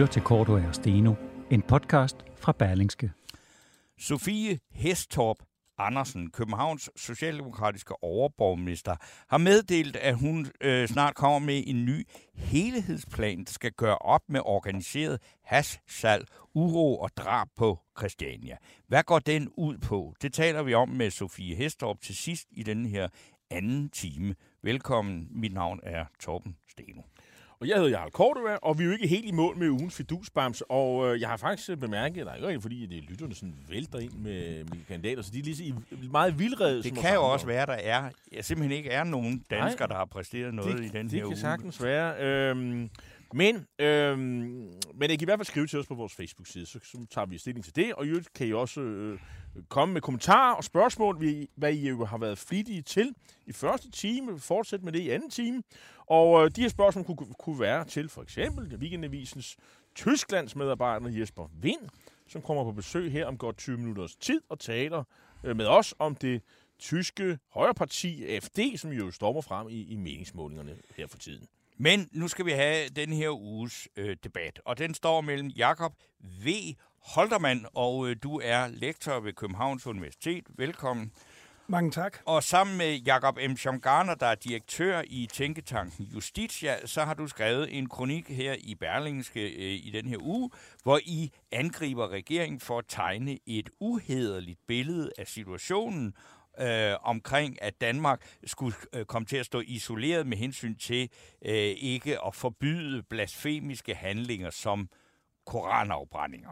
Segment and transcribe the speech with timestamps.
[0.00, 1.14] lytter til Korto og Steno,
[1.50, 3.12] en podcast fra Berlingske.
[3.98, 5.36] Sofie Hestorp
[5.78, 8.96] Andersen, Københavns socialdemokratiske overborgmester,
[9.28, 14.20] har meddelt, at hun øh, snart kommer med en ny helhedsplan, der skal gøre op
[14.28, 18.56] med organiseret hashsalg, uro og drab på Christiania.
[18.88, 20.14] Hvad går den ud på?
[20.22, 23.08] Det taler vi om med Sofie Hestorp til sidst i den her
[23.50, 24.34] anden time.
[24.62, 27.02] Velkommen, mit navn er Torben Steno.
[27.60, 29.94] Og jeg hedder Jarl Kortova, og vi er jo ikke helt i mål med ugens
[29.96, 30.62] fidusbams.
[30.68, 33.98] Og øh, jeg har faktisk bemærket, der er ikke fordi det er lytterne sådan vælter
[33.98, 35.74] ind med, med kandidater, så de er lige så i,
[36.10, 36.82] meget vildrede.
[36.82, 39.94] Det kan jo også være, der er, ja, simpelthen ikke er nogen danskere, Nej, der
[39.94, 41.36] har præsteret noget det, i den det her kan uge.
[41.36, 42.14] sagtens være.
[42.50, 42.90] Øhm,
[43.34, 46.78] men, øhm, men I kan i hvert fald skrive til os på vores Facebook-side, så,
[46.82, 47.94] så tager vi stilling til det.
[47.94, 49.18] Og i kan I også øh,
[49.68, 53.14] komme med kommentarer og spørgsmål, hvad I jo har været flittige til
[53.46, 54.38] i første time.
[54.38, 55.62] Fortsæt med det i anden time.
[56.06, 59.56] Og øh, de her spørgsmål kunne, kunne være til for eksempel Weekendavisens
[59.94, 61.88] Tysklands medarbejder Jesper Vind,
[62.28, 65.04] som kommer på besøg her om godt 20 minutters tid og taler
[65.44, 66.42] øh, med os om det
[66.78, 71.48] tyske højreparti AFD, som jo stormer frem i, i meningsmålingerne her for tiden.
[71.82, 75.92] Men nu skal vi have den her uges øh, debat, og den står mellem Jakob
[76.44, 76.48] V.
[77.14, 80.44] Holtermann, og øh, du er lektor ved Københavns Universitet.
[80.56, 81.12] Velkommen.
[81.66, 82.18] Mange tak.
[82.24, 83.56] Og sammen med Jakob M.
[83.56, 88.74] Schamgarner, der er direktør i Tænketanken Justitia, så har du skrevet en kronik her i
[88.74, 90.50] Berlingske øh, i den her uge,
[90.82, 96.14] hvor I angriber regeringen for at tegne et uhederligt billede af situationen
[96.60, 101.10] øh, omkring, at Danmark skulle øh, komme til at stå isoleret med hensyn til
[101.44, 104.88] øh, ikke at forbyde blasfemiske handlinger som
[105.46, 106.50] koranafbrændinger.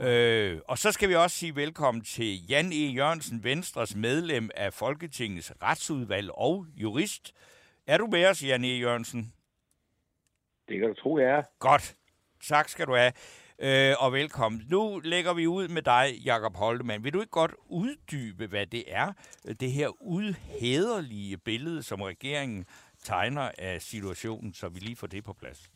[0.00, 2.92] Øh, og så skal vi også sige velkommen til Jan E.
[2.94, 7.34] Jørgensen, Venstres medlem af Folketingets retsudvalg og jurist.
[7.86, 8.68] Er du med os, Jan E.
[8.68, 9.32] Jørgensen?
[10.68, 11.42] Det kan du tro, jeg er.
[11.58, 11.94] Godt.
[12.48, 13.12] Tak skal du have.
[13.62, 14.62] Øh, og velkommen.
[14.70, 17.04] Nu lægger vi ud med dig, Jakob Holtemann.
[17.04, 19.12] Vil du ikke godt uddybe, hvad det er,
[19.60, 22.64] det her udhederlige billede, som regeringen
[23.04, 25.70] tegner af situationen, så vi lige får det på plads?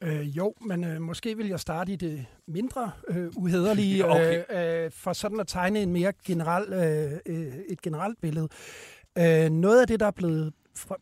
[0.00, 4.44] Øh, jo, men øh, måske vil jeg starte i det mindre øh, uhederlige, okay.
[4.50, 8.48] øh, øh, for sådan at tegne en mere generel, øh, øh, et generelt billede.
[9.18, 10.52] Øh, noget af det, der er blevet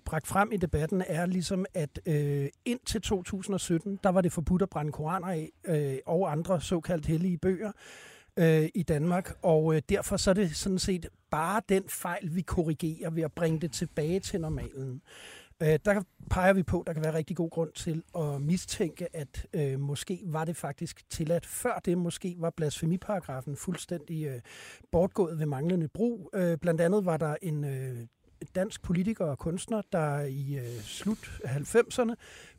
[0.04, 4.70] bragt frem i debatten, er ligesom, at øh, indtil 2017, der var det forbudt at
[4.70, 7.72] brænde koraner af, øh, og andre såkaldt hellige bøger
[8.36, 12.42] øh, i Danmark, og øh, derfor så er det sådan set bare den fejl, vi
[12.42, 15.02] korrigerer ved at bringe det tilbage til normalen.
[15.62, 19.16] Øh, der peger vi på, at der kan være rigtig god grund til at mistænke,
[19.16, 21.98] at øh, måske var det faktisk tilladt før det.
[21.98, 24.40] Måske var blasfemiparagrafen fuldstændig øh,
[24.92, 26.30] bortgået ved manglende brug.
[26.34, 28.06] Øh, blandt andet var der en øh,
[28.54, 32.14] dansk politiker og kunstner, der i øh, slut 90'erne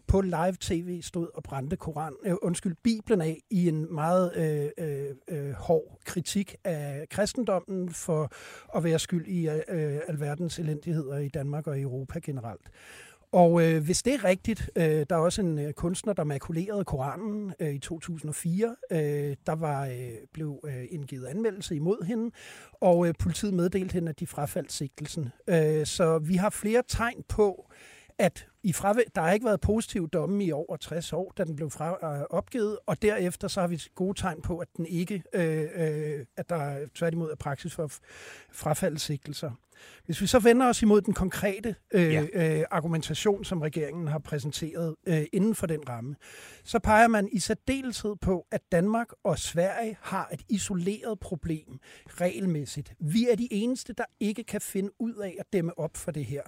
[0.08, 4.70] på live tv stod og brændte Koran, øh, undskyld, Bibelen af i en meget øh,
[4.78, 8.32] øh, øh hård kritik af kristendommen for
[8.78, 12.70] at være skyld i øh, øh alverdens elendigheder i Danmark og i Europa generelt.
[13.32, 16.86] Og øh, hvis det er rigtigt, øh, der er også en øh, kunstner, der makulerede
[16.86, 18.76] Koranen øh, i 2004.
[18.92, 18.98] Øh,
[19.46, 22.32] der var øh, blev øh, indgivet anmeldelse imod hende,
[22.82, 25.30] og øh, politiet meddelte hende, at de frafaldt sigtelsen.
[25.48, 27.72] Øh, så vi har flere tegn på,
[28.20, 31.56] at i frave, der har ikke været positiv domme i over 60 år, da den
[31.56, 35.24] blev fra, øh, opgivet, og derefter så har vi gode tegn på, at den ikke,
[35.34, 37.92] øh, øh, at der tværtimod er praksis for
[38.52, 39.52] frafaldssigtelser.
[40.06, 42.26] Hvis vi så vender os imod den konkrete øh, ja.
[42.34, 46.16] øh, argumentation, som regeringen har præsenteret øh, inden for den ramme,
[46.64, 52.94] så peger man i særdeleshed på, at Danmark og Sverige har et isoleret problem regelmæssigt.
[53.00, 56.26] Vi er de eneste, der ikke kan finde ud af at dæmme op for det
[56.26, 56.42] her.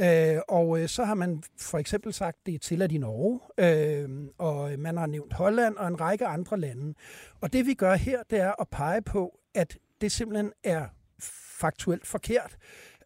[0.00, 4.08] Øh, og øh, så har man for eksempel sagt, det er tilladt i Norge, øh,
[4.38, 6.94] og øh, man har nævnt Holland og en række andre lande.
[7.40, 10.86] Og det vi gør her, det er at pege på, at det simpelthen er
[11.58, 12.56] faktuelt forkert.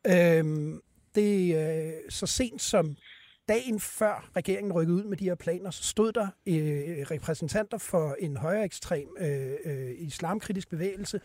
[0.07, 0.75] Øh,
[1.15, 2.97] det er så sent som
[3.49, 8.17] dagen før regeringen rykkede ud med de her planer, så stod der øh, repræsentanter for
[8.19, 11.21] en højere ekstrem øh, øh, islamkritisk bevægelse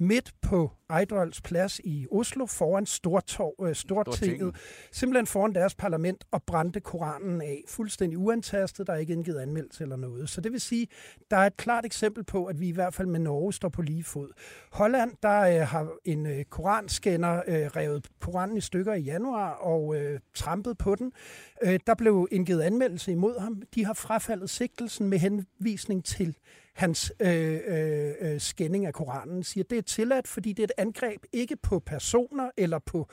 [0.00, 4.56] midt på Ejdrolds plads i Oslo foran Stortorv, øh, Stortinget,
[4.92, 7.64] simpelthen foran deres parlament og brændte Koranen af.
[7.68, 10.28] Fuldstændig uantastet, der er ikke indgivet anmeldelse eller noget.
[10.30, 10.86] Så det vil sige,
[11.30, 13.82] der er et klart eksempel på, at vi i hvert fald med Norge står på
[13.82, 14.28] lige fod.
[14.72, 19.96] Holland, der øh, har en øh, koranskænner øh, revet Koranen i stykker i januar og
[19.96, 21.12] øh, trampet på den.
[21.62, 23.62] Øh, der blev indgivet anmeldelse imod ham.
[23.74, 26.36] De har frafaldet sigtelsen med henvisning til
[26.74, 30.72] hans øh, øh, øh, skænding af Koranen, siger, det er tilladt, fordi det er et
[30.76, 33.08] angreb ikke på personer eller på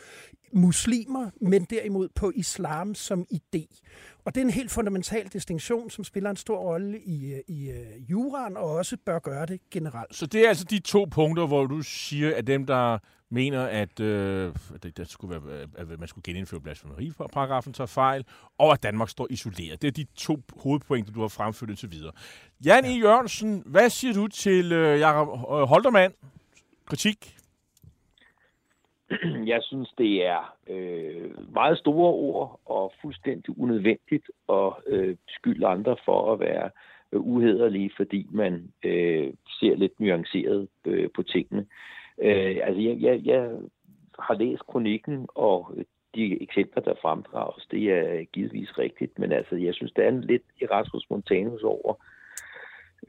[0.53, 3.81] muslimer, men derimod på islam som idé.
[4.25, 7.69] Og det er en helt fundamental distinktion, som spiller en stor rolle i, øh, i
[7.69, 10.15] uh, juraen, og også bør gøre det generelt.
[10.15, 12.97] Så det er altså de to punkter, hvor du siger, at dem, der
[13.29, 14.53] mener, at, øh,
[14.83, 18.25] at, der skulle være, at man skulle genindføre blasfemiparagrafen, tager fejl,
[18.57, 19.81] og at Danmark står isoleret.
[19.81, 22.11] Det er de to hovedpointer, du har fremført indtil videre.
[22.65, 22.87] Jan E.
[22.87, 25.27] Jørgensen, hvad siger du til øh, Jakob
[25.69, 26.13] Holtermann?
[26.85, 27.37] Kritik?
[29.53, 35.95] Jeg synes, det er øh, meget store ord og fuldstændig unødvendigt at øh, skylde andre
[36.05, 36.69] for at være
[37.11, 41.65] øh, uhederlige, fordi man øh, ser lidt nuanceret øh, på tingene.
[42.21, 43.51] Øh, altså, jeg, jeg, jeg
[44.19, 45.75] har læst kronikken, og
[46.15, 50.21] de eksempler, der fremdrages, det er givetvis rigtigt, men altså, jeg synes, der er en
[50.21, 52.16] lidt Erasmus Montanus over øh,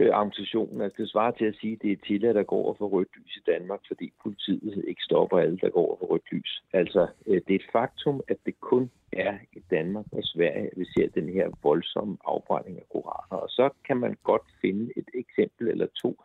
[0.00, 0.81] Øh, argumentationen.
[0.81, 3.08] Altså, det svarer til at sige, at det er tilladt at gå over for rødt
[3.17, 6.62] lys i Danmark, fordi politiet ikke stopper alle, der går over for rødt lys.
[6.73, 10.76] Altså, øh, det er et faktum, at det kun er i Danmark og Sverige, at
[10.76, 13.40] vi ser den her voldsomme afbrænding af koraner.
[13.43, 16.17] Og så kan man godt finde et eksempel eller to,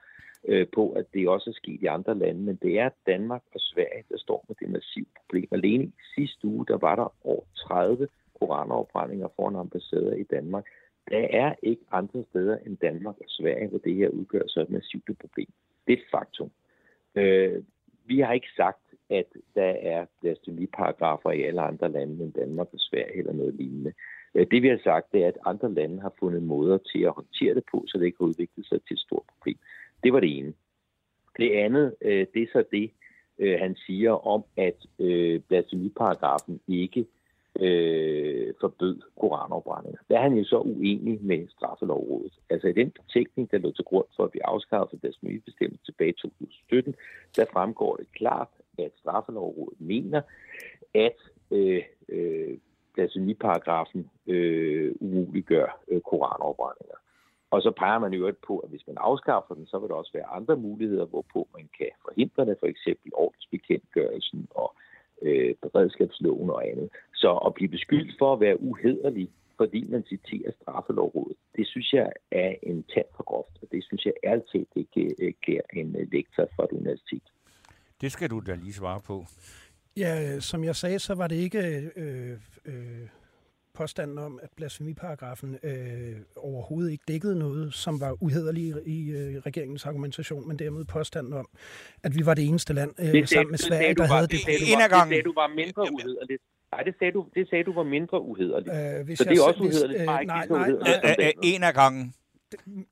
[0.48, 3.60] øh, på, at det også er sket i andre lande, men det er Danmark og
[3.60, 5.48] Sverige, der står med det massive problem.
[5.52, 8.08] Alene i sidste uge, der var der over 30
[8.40, 10.66] koranafbrændinger foran ambassader i Danmark.
[11.10, 14.70] Der er ikke andre steder end Danmark og Sverige, hvor det her udgør så et
[14.70, 15.48] massivt problem.
[15.88, 16.52] Det er et faktum.
[17.16, 17.64] Øh,
[18.06, 22.80] vi har ikke sagt, at der er blasfemiparagrafer i alle andre lande end Danmark og
[22.80, 23.94] Sverige eller noget lignende.
[24.36, 27.14] Øh, det vi har sagt, det er, at andre lande har fundet måder til at
[27.14, 29.58] håndtere det på, så det ikke har udviklet sig til et stort problem.
[30.04, 30.54] Det var det ene.
[31.38, 32.92] Det andet, øh, det er så det,
[33.40, 37.06] øh, han siger om, at øh, blasfemiparagrafen ikke
[37.60, 40.00] øh, forbød koranopbrændinger.
[40.10, 42.34] Der er han jo så uenig med straffelovrådet.
[42.50, 46.22] Altså i den betænkning, der lå til grund for at vi afskaffede blasfemibestemmelsen tilbage i
[46.22, 46.96] 2017,
[47.36, 48.48] der fremgår det klart,
[48.80, 50.22] at straffelovrådet mener,
[50.94, 51.18] at
[51.52, 52.58] øh, øh,
[52.94, 56.98] blasfemiparagrafen øh, umuliggør øh, koranopbrændinger.
[57.52, 60.14] Og så peger man jo på, at hvis man afskaffer den, så vil der også
[60.14, 64.76] være andre muligheder, hvorpå man kan forhindre det, for eksempel ordensbekendtgørelsen og
[65.24, 66.90] øh, beredskabsloven og andet.
[67.14, 72.10] Så at blive beskyldt for at være uhederlig, fordi man citerer straffelovrådet, det synes jeg
[72.32, 76.08] er en tand for groft, og det synes jeg altid ikke øh, giver en øh,
[76.12, 77.28] lektor fra et universitet.
[78.02, 79.26] Det skal du da lige svare på.
[79.98, 81.60] Ja, som jeg sagde, så var det ikke
[81.96, 83.08] øh, øh,
[83.74, 89.86] påstanden om, at blasfemiparagrafen øh, overhovedet ikke dækkede noget, som var uhederligt i øh, regeringens
[89.86, 91.48] argumentation, men derimod påstanden om,
[92.04, 94.32] at vi var det eneste land øh, det sammen med Sverige, der var, havde det.
[94.32, 94.68] Det, det, det
[95.10, 96.42] sagde du var mindre uhederligt.
[96.72, 98.76] Nej, det sagde du, det sagde du var mindre uhederligt.
[99.00, 100.00] Øh, hvis så det er også uhederligt.
[100.00, 100.72] Øh, nej, nej, nej,
[101.18, 101.32] nej.
[101.44, 101.74] En af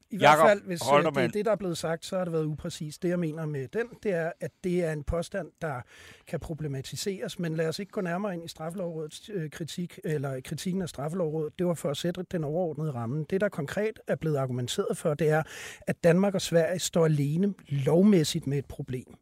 [0.09, 2.33] I hvert fald, hvis øh, det er det, der er blevet sagt, så har det
[2.33, 3.03] været upræcist.
[3.03, 5.81] Det, jeg mener med den, det er, at det er en påstand, der
[6.27, 10.81] kan problematiseres, men lad os ikke gå nærmere ind i straffelovrådets øh, kritik, eller kritikken
[10.81, 11.59] af straffelovrådet.
[11.59, 13.25] Det var for at sætte den overordnede ramme.
[13.29, 15.43] Det, der konkret er blevet argumenteret for, det er,
[15.87, 19.15] at Danmark og Sverige står alene lovmæssigt med et problem.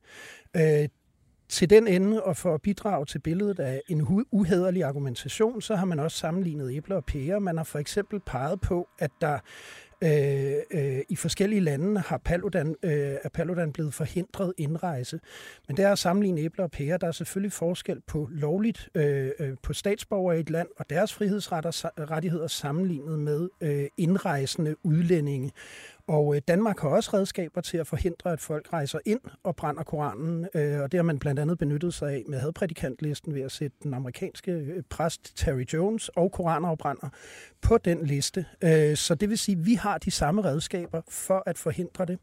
[0.55, 0.87] Øh,
[1.49, 5.85] til den ende og for at bidrage til billedet af en uhederlig argumentation, så har
[5.85, 7.39] man også sammenlignet æbler og pærer.
[7.39, 9.39] Man har for eksempel peget på, at der
[10.03, 15.19] Øh, øh, I forskellige lande har Paludan, øh, er Paludan blevet forhindret indrejse.
[15.67, 16.97] Men det er at sammenligne æbler og pærer.
[16.97, 21.13] Der er selvfølgelig forskel på lovligt øh, øh på statsborger i et land og deres
[21.13, 25.51] frihedsrettigheder sammenlignet med øh, indrejsende udlændinge.
[26.09, 29.83] Og øh, Danmark har også redskaber til at forhindre, at folk rejser ind og brænder
[29.83, 33.51] Koranen, øh, og det har man blandt andet benyttet sig af med hadprædikantlisten ved at
[33.51, 37.09] sætte den amerikanske øh, præst Terry Jones og koranafbrænder
[37.61, 38.45] på den liste.
[38.63, 42.19] Øh, så det vil sige, at vi har de samme redskaber for at forhindre det.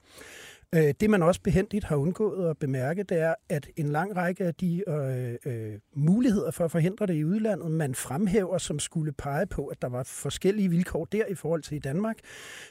[0.74, 4.44] Øh, det man også behendigt har undgået at bemærke, det er, at en lang række
[4.44, 9.12] af de øh, øh, muligheder for at forhindre det i udlandet, man fremhæver, som skulle
[9.12, 12.16] pege på, at der var forskellige vilkår der i forhold til i Danmark.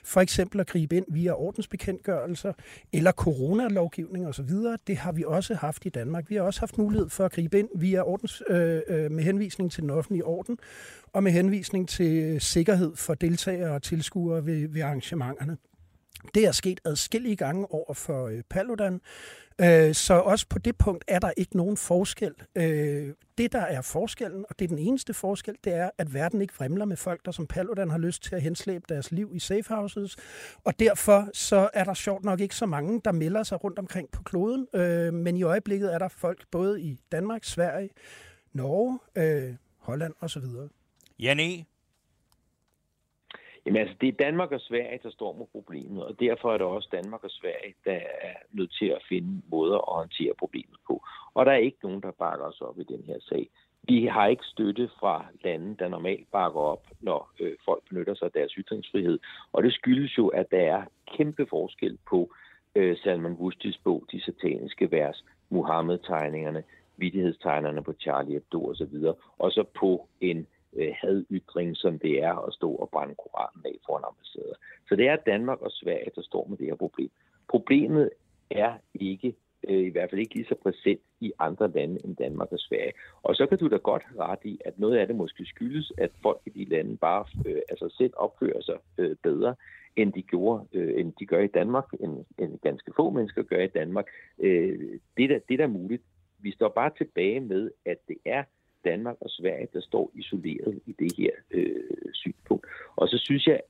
[0.04, 2.54] For eksempel at gribe ind via ordensbekendtgørelser
[2.94, 4.50] eller coronalovgivning osv.
[4.88, 6.30] Det har vi også haft i Danmark.
[6.30, 9.72] Vi har også haft mulighed for at gribe ind via ordens, øh, øh, med henvisning
[9.72, 10.58] til den offentlige orden
[11.14, 15.58] og med henvisning til sikkerhed for deltagere og tilskuere ved, ved arrangementerne.
[16.34, 19.02] Det er sket adskillige gange over for øh, Paludan,
[19.62, 22.34] øh, så også på det punkt er der ikke nogen forskel.
[22.56, 26.42] Øh, det, der er forskellen, og det er den eneste forskel, det er, at verden
[26.42, 29.40] ikke fremler med folk, der som Paludan har lyst til at henslæbe deres liv i
[29.40, 30.16] safehouses,
[30.64, 34.12] og derfor så er der sjovt nok ikke så mange, der melder sig rundt omkring
[34.12, 37.90] på kloden, øh, men i øjeblikket er der folk både i Danmark, Sverige,
[38.54, 40.44] Norge, øh, Holland osv.
[41.20, 41.66] Janne,
[43.66, 46.68] Jamen altså, det er Danmark og Sverige, der står med problemet, og derfor er det
[46.68, 51.04] også Danmark og Sverige, der er nødt til at finde måder at håndtere problemet på.
[51.34, 53.50] Og der er ikke nogen, der bakker os op i den her sag.
[53.84, 58.26] Vi har ikke støtte fra lande, der normalt bakker op, når øh, folk benytter sig
[58.26, 59.20] af deres ytringsfrihed.
[59.52, 60.84] Og det skyldes jo, at der er
[61.18, 62.34] kæmpe forskel på
[62.76, 66.64] øh, Salman Rushdies bog, De sataniske vers, Muhammed-tegningerne,
[66.98, 68.96] vidighedstegnerne på Charlie Hebdo osv.,
[69.38, 73.78] og så på en øh, hadytring, som det er at stå og brænde Koranen af
[73.86, 74.56] foran ambassader.
[74.88, 77.10] Så det er Danmark og Sverige, der står med det her problem.
[77.48, 78.10] Problemet
[78.50, 79.36] er ikke,
[79.68, 82.94] øh, i hvert fald ikke lige så præsent i andre lande end Danmark og Sverige.
[83.24, 85.92] Og så kan du da godt have ret i, at noget af det måske skyldes,
[85.98, 89.56] at folk i de lande bare øh, altså selv opfører sig øh, bedre,
[89.96, 93.62] end de gjorde, øh, end de gør i Danmark, end, end ganske få mennesker gør
[93.62, 94.06] i Danmark.
[94.40, 96.04] Øh, det, der, det der da muligt.
[96.40, 98.44] Vi står bare tilbage med, at det er
[98.86, 102.66] Danmark og Sverige, der står isoleret i det her øh, synspunkt.
[102.96, 103.62] Og så synes jeg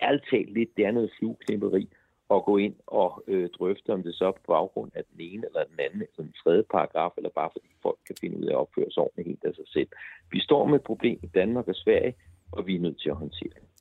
[0.00, 1.88] alt talt lidt, det er noget flueknæpperi
[2.30, 5.46] at gå ind og øh, drøfte, om det så er på baggrund af den ene
[5.46, 8.52] eller den anden, eller den tredje paragraf, eller bare fordi folk kan finde ud af
[8.52, 9.88] at opføre sig ordentligt helt af sig selv.
[10.30, 12.14] Vi står med et problem i Danmark og Sverige,
[12.52, 13.75] og vi er nødt til at håndtere det.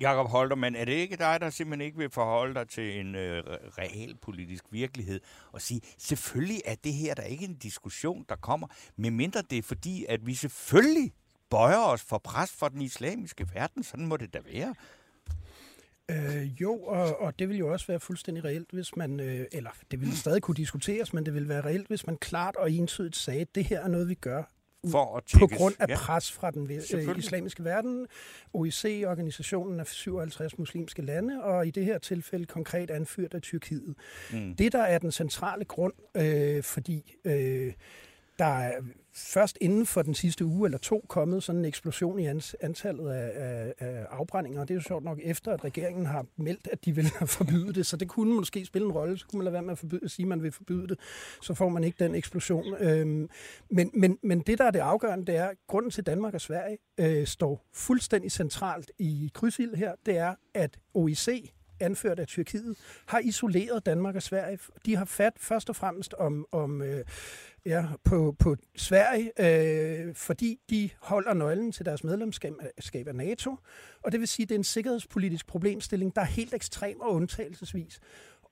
[0.00, 3.42] Jakob Holtermann, er det ikke dig, der simpelthen ikke vil forholde dig til en øh,
[3.78, 5.20] realpolitisk virkelighed
[5.52, 9.62] og sige, selvfølgelig er det her der ikke en diskussion, der kommer, medmindre det er
[9.62, 11.12] fordi, at vi selvfølgelig
[11.50, 13.82] bøjer os for pres for den islamiske verden.
[13.82, 14.74] Sådan må det da være.
[16.10, 19.70] Øh, jo, og, og det vil jo også være fuldstændig reelt, hvis man, øh, eller
[19.90, 23.16] det vil stadig kunne diskuteres, men det vil være reelt, hvis man klart og entydigt
[23.16, 24.42] sagde, at det her er noget, vi gør
[24.86, 25.96] for at på grund af ja.
[25.96, 28.06] pres fra den øh, islamiske verden,
[28.52, 33.94] OIC, organisationen af 57 muslimske lande, og i det her tilfælde konkret anført af Tyrkiet.
[34.32, 34.56] Mm.
[34.56, 37.72] Det, der er den centrale grund, øh, fordi øh,
[38.38, 38.80] der er
[39.14, 42.26] først inden for den sidste uge eller to kommet sådan en eksplosion i
[42.60, 46.26] antallet af, af, af afbrændinger, og det er jo sjovt nok efter, at regeringen har
[46.36, 49.38] meldt, at de vil forbyde det, så det kunne måske spille en rolle, så kunne
[49.38, 50.98] man lade være med at, forbyde, at sige, at man vil forbyde det,
[51.42, 52.74] så får man ikke den eksplosion.
[52.80, 53.28] Øhm,
[53.70, 56.40] men, men, men det, der er det afgørende, det er, at grunden til, Danmark og
[56.40, 62.76] Sverige øh, står fuldstændig centralt i krydsild her, det er, at OIC, anført af Tyrkiet,
[63.06, 64.58] har isoleret Danmark og Sverige.
[64.86, 67.04] De har fat først og fremmest om, om øh,
[67.66, 73.56] ja, på, på Sverige, øh, fordi de holder nøglen til deres medlemskab af NATO,
[74.02, 77.14] og det vil sige, at det er en sikkerhedspolitisk problemstilling, der er helt ekstrem og
[77.14, 78.00] undtagelsesvis.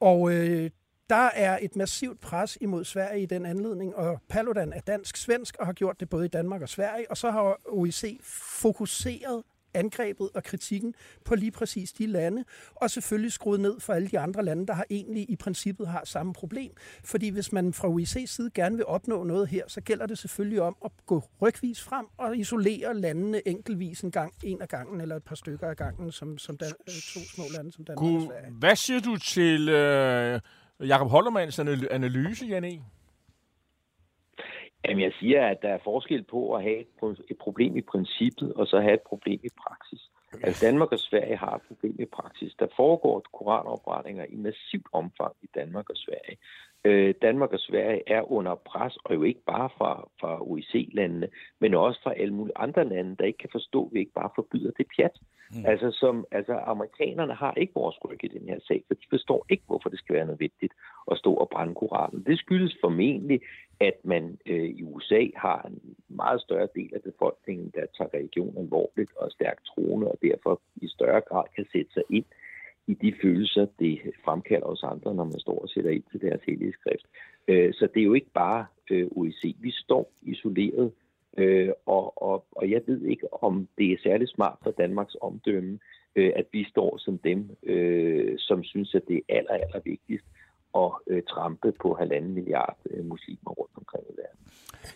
[0.00, 0.71] Og øh,
[1.11, 5.66] der er et massivt pres imod Sverige i den anledning, og Paludan er dansk-svensk og
[5.66, 8.21] har gjort det både i Danmark og Sverige, og så har OIC
[8.61, 9.42] fokuseret
[9.76, 14.18] angrebet og kritikken på lige præcis de lande, og selvfølgelig skruet ned for alle de
[14.18, 16.73] andre lande, der har egentlig i princippet har samme problem.
[17.04, 20.62] Fordi hvis man fra OIC's side gerne vil opnå noget her, så gælder det selvfølgelig
[20.62, 25.16] om at gå rygvis frem og isolere landene enkeltvis en gang, en af gangen, eller
[25.16, 26.73] et par stykker af gangen, som, som Dan-
[27.14, 28.52] to små lande som Danmark og Sverige.
[28.59, 30.40] Hvad siger du til øh,
[30.80, 31.59] Jakob Holdermans
[31.90, 32.78] analyse, Jan E.?
[34.88, 36.81] Jamen, jeg siger, at der er forskel på at have
[37.31, 40.00] et problem i princippet, og så have et problem i praksis.
[40.43, 42.55] Altså Danmark og Sverige har et problem i praksis.
[42.59, 46.37] Der foregår koranopretninger i massivt omfang i Danmark og Sverige.
[46.85, 51.28] Øh, Danmark og Sverige er under pres, og jo ikke bare fra, fra OIC-landene,
[51.61, 54.31] men også fra alle mulige andre lande, der ikke kan forstå, at vi ikke bare
[54.35, 55.19] forbyder det pjat.
[55.50, 55.67] Mm.
[55.67, 59.47] Altså, som, altså, amerikanerne har ikke vores ryg i den her sag, for de forstår
[59.50, 60.73] ikke, hvorfor det skal være nødvendigt
[61.11, 62.25] at stå og brænde koranen.
[62.26, 63.41] Det skyldes formentlig,
[63.81, 68.59] at man øh, i USA har en meget større del af befolkningen, der tager religion
[68.59, 72.25] alvorligt og er stærkt troende, og derfor i større grad kan sætte sig ind
[72.87, 76.43] i de følelser, det fremkalder os andre, når man står og sætter ind til deres
[76.47, 77.07] hellige skrift.
[77.49, 79.57] Øh, så det er jo ikke bare øh, OEC.
[79.61, 80.93] Vi står isoleret,
[81.37, 85.78] øh, og, og, og jeg ved ikke, om det er særlig smart for Danmarks omdømme,
[86.16, 90.26] øh, at vi står som dem, øh, som synes, at det er aller, aller vigtigst
[90.75, 94.40] at øh, trampe på halvanden milliard øh, muslimer rundt omkring i verden.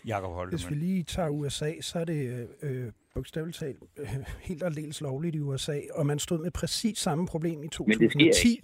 [0.07, 0.49] Jakob Holtemann.
[0.49, 4.07] Hvis vi lige tager USA, så er det øh, bogstaveligt talt øh,
[4.41, 8.63] helt aldeles lovligt i USA, og man stod med præcis samme problem i 2010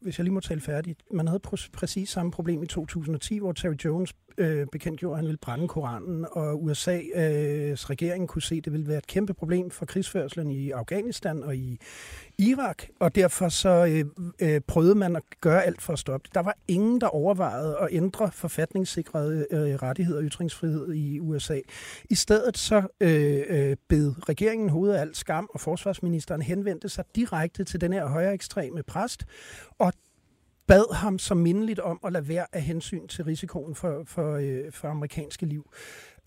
[0.00, 3.52] hvis jeg lige må tale færdigt, man havde pr- præcis samme problem i 2010, hvor
[3.52, 8.54] Terry Jones øh, bekendtgjorde, at han ville brænde Koranen, og USA's øh, regering kunne se,
[8.54, 11.78] at det ville være et kæmpe problem for krigsførselen i Afghanistan og i
[12.38, 14.04] Irak, og derfor så øh,
[14.40, 16.34] øh, prøvede man at gøre alt for at stoppe det.
[16.34, 21.60] Der var ingen, der overvejede at ændre forfatningssikrede øh, rettigheder og ytringsfrihed i USA.
[22.10, 27.04] I stedet så øh, øh, bed regeringen hovedet af alt skam, og forsvarsministeren henvendte sig
[27.16, 29.24] direkte til den her højere ekstreme præst,
[29.78, 29.92] og
[30.72, 34.72] bad ham så mindeligt om at lade være af hensyn til risikoen for, for, øh,
[34.72, 35.70] for amerikanske liv.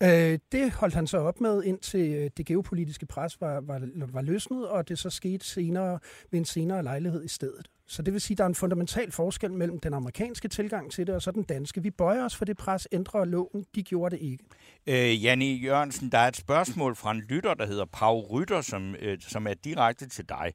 [0.02, 3.80] Øh, det holdt han så op med, indtil øh, det geopolitiske pres var, var,
[4.12, 5.98] var løsnet, og det så skete senere
[6.30, 7.70] ved en senere lejlighed i stedet.
[7.86, 11.06] Så det vil sige, at der er en fundamental forskel mellem den amerikanske tilgang til
[11.06, 11.82] det, og så den danske.
[11.82, 13.64] Vi bøjer os for det pres, ændrer loven.
[13.74, 14.44] De gjorde det ikke.
[14.86, 18.94] Øh, Janne Jørgensen, der er et spørgsmål fra en lytter, der hedder Pau Rytter, som,
[19.00, 20.52] øh, som er direkte til dig.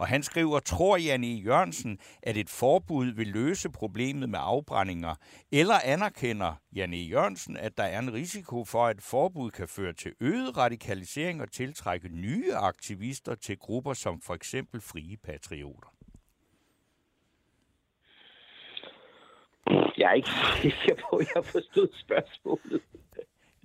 [0.00, 1.30] Og han skriver, tror Janne e.
[1.30, 5.14] Jørgensen, at et forbud vil løse problemet med afbrændinger?
[5.52, 7.00] Eller anerkender Janne e.
[7.00, 11.42] Jørgensen, at der er en risiko for, at et forbud kan føre til øget radikalisering
[11.42, 15.88] og tiltrække nye aktivister til grupper som for eksempel frie patrioter?
[19.98, 20.30] Jeg er ikke
[20.62, 22.82] sikker på, at jeg forstod spørgsmålet.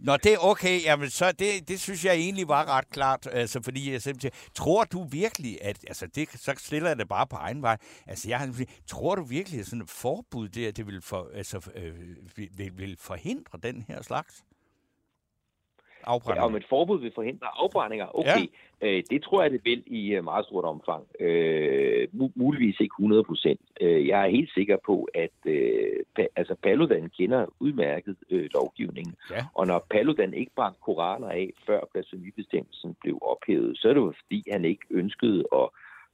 [0.05, 0.83] Nå, det er okay.
[0.83, 3.27] Jamen, så det, det synes jeg egentlig var ret klart.
[3.31, 5.77] Altså, fordi jeg simpelthen tror du virkelig, at...
[5.87, 7.77] Altså, det, så stiller jeg det bare på egen vej.
[8.07, 8.53] Altså, jeg
[8.87, 11.93] tror du virkelig, at sådan et forbud der, det vil, for, altså, øh,
[12.35, 14.43] vil, vil forhindre den her slags?
[16.07, 16.43] Afbrændinger.
[16.43, 18.19] Ja, om et forbud vil forhindre afbrændinger.
[18.19, 18.47] Okay,
[18.81, 18.87] ja.
[18.87, 21.03] øh, det tror jeg, det vil i øh, meget stort omfang.
[21.19, 23.61] Øh, muligvis ikke 100 procent.
[23.81, 29.15] Øh, jeg er helt sikker på, at øh, pa, altså Paludan kender udmærket øh, lovgivningen.
[29.31, 29.45] Ja.
[29.53, 34.13] Og når Paludan ikke brændte koraner af, før blasfemibestemmelsen blev ophævet, så er det jo
[34.23, 35.69] fordi, han ikke ønskede at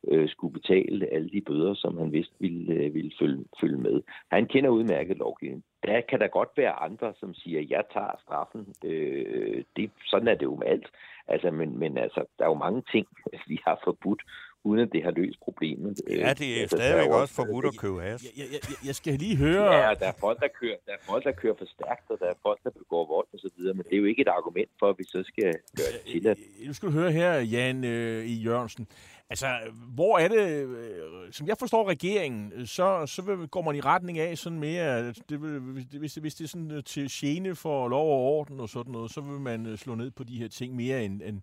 [0.07, 4.01] øh, skulle betale alle de bøder, som han vidste ville, øh, ville følge, følge med.
[4.31, 5.63] Han kender udmærket lovgivningen.
[5.83, 8.75] Der kan der godt være andre, som siger, jeg tager straffen.
[8.83, 10.91] Øh, det, sådan er det jo med alt.
[11.27, 13.07] Altså, men, men altså, der er jo mange ting,
[13.47, 14.21] vi har forbudt,
[14.63, 16.01] uden at det har løst problemet.
[16.09, 18.23] Ja, det er altså, stadigvæk er også forbudt at købe has.
[18.23, 19.73] Jeg, jeg, jeg, jeg skal lige høre...
[19.73, 22.25] Ja, der er folk, der kører, der er folk, der kører for stærkt, og der
[22.25, 24.69] er folk, der begår vold og så videre, men det er jo ikke et argument
[24.79, 26.27] for, at vi så skal gøre det til.
[26.27, 26.37] At...
[26.67, 28.87] Nu skal du høre her, Jan øh, i Jørgensen.
[29.29, 29.47] Altså,
[29.95, 34.37] hvor er det, øh, som jeg forstår regeringen, så, så går man i retning af
[34.37, 35.59] sådan mere, det vil,
[35.99, 39.11] hvis, hvis det er sådan øh, til gene for lov og orden og sådan noget,
[39.11, 41.41] så vil man øh, slå ned på de her ting mere end, end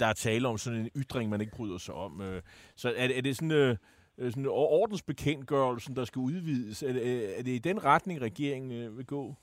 [0.00, 2.22] der er tale om sådan en ytring, man ikke bryder sig om.
[2.76, 3.76] Så er, er det sådan,
[4.18, 6.82] sådan ordensbekendtgørelsen, der skal udvides?
[6.82, 9.34] Er det, er det i den retning, regeringen vil gå?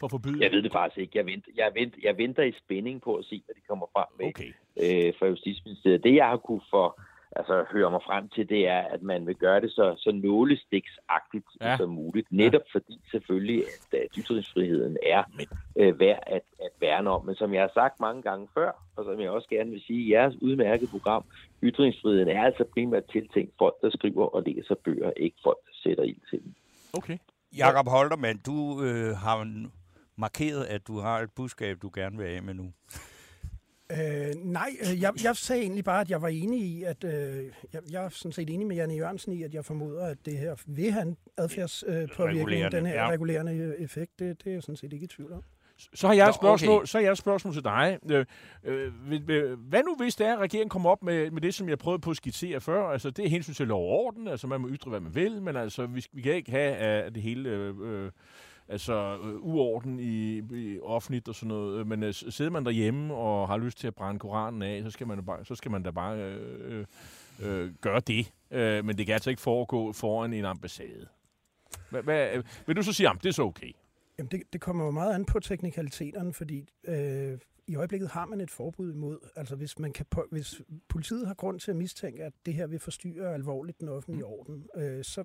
[0.00, 0.42] for at forbyde?
[0.44, 1.18] Jeg ved det faktisk ikke.
[1.18, 4.08] Jeg venter, jeg venter, jeg venter i spænding på at se, hvad de kommer frem
[4.18, 4.50] med okay.
[4.84, 6.04] øh, fra Justitsministeriet.
[6.04, 7.00] Det, jeg har kunne for,
[7.36, 11.46] altså, høre mig frem til, det er, at man vil gøre det så, så nålestiksagtigt
[11.60, 11.76] ja.
[11.76, 12.26] som muligt.
[12.30, 12.78] Netop ja.
[12.78, 15.46] fordi selvfølgelig, at, at ytringsfriheden er Men...
[15.76, 17.26] øh, værd at, at værne om.
[17.26, 20.00] Men som jeg har sagt mange gange før, og som jeg også gerne vil sige
[20.00, 21.24] i jeres udmærkede program,
[21.62, 26.02] ytringsfriheden er altså primært tiltænkt folk, der skriver og læser bøger, ikke folk, der sætter
[26.02, 26.54] ild til dem.
[26.92, 27.18] Okay.
[27.56, 29.66] Jakob Holtermann, du øh, har
[30.16, 32.72] markeret, at du har et budskab, du gerne vil af med nu?
[33.92, 37.44] Øh, nej, øh, jeg, jeg sagde egentlig bare, at jeg var enig i, at øh,
[37.72, 40.38] jeg, jeg er sådan set enig med Janne Jørgensen i, at jeg formoder, at det
[40.38, 43.10] her vil have en adfærdspåvirkning, den her ja.
[43.10, 44.18] regulerende effekt.
[44.18, 45.42] Det, det er jeg sådan set ikke i tvivl om.
[45.94, 46.86] Så har jeg et spørgsmål, okay.
[46.86, 47.98] så har jeg et spørgsmål til dig.
[48.10, 48.26] Øh,
[48.64, 51.78] øh, hvad nu hvis det er, at regeringen kommer op med, med det, som jeg
[51.78, 52.88] prøvede på at skitsere før?
[52.88, 54.28] Altså, det er hensyn til lov og orden.
[54.28, 57.14] Altså, man må ytre, hvad man vil, men altså, vi, vi kan ikke have uh,
[57.14, 57.48] det hele...
[57.48, 58.10] Øh, øh
[58.68, 61.86] altså øh, uorden i, i offentligt og sådan noget.
[61.86, 65.06] Men øh, sidder man derhjemme og har lyst til at brænde Koranen af, så skal
[65.06, 66.86] man, bare, så skal man da bare øh,
[67.42, 68.32] øh, gøre det.
[68.50, 71.06] Øh, men det kan altså ikke foregå foran en ambassade.
[71.90, 73.72] Hva, hva, vil du så sige, at det er så okay?
[74.18, 78.40] Jamen, det, det kommer jo meget an på teknikaliteterne, fordi øh, i øjeblikket har man
[78.40, 82.32] et forbud imod, altså hvis, man kan hvis politiet har grund til at mistænke, at
[82.46, 84.32] det her vil forstyrre alvorligt den offentlige mm.
[84.32, 85.24] orden, øh, så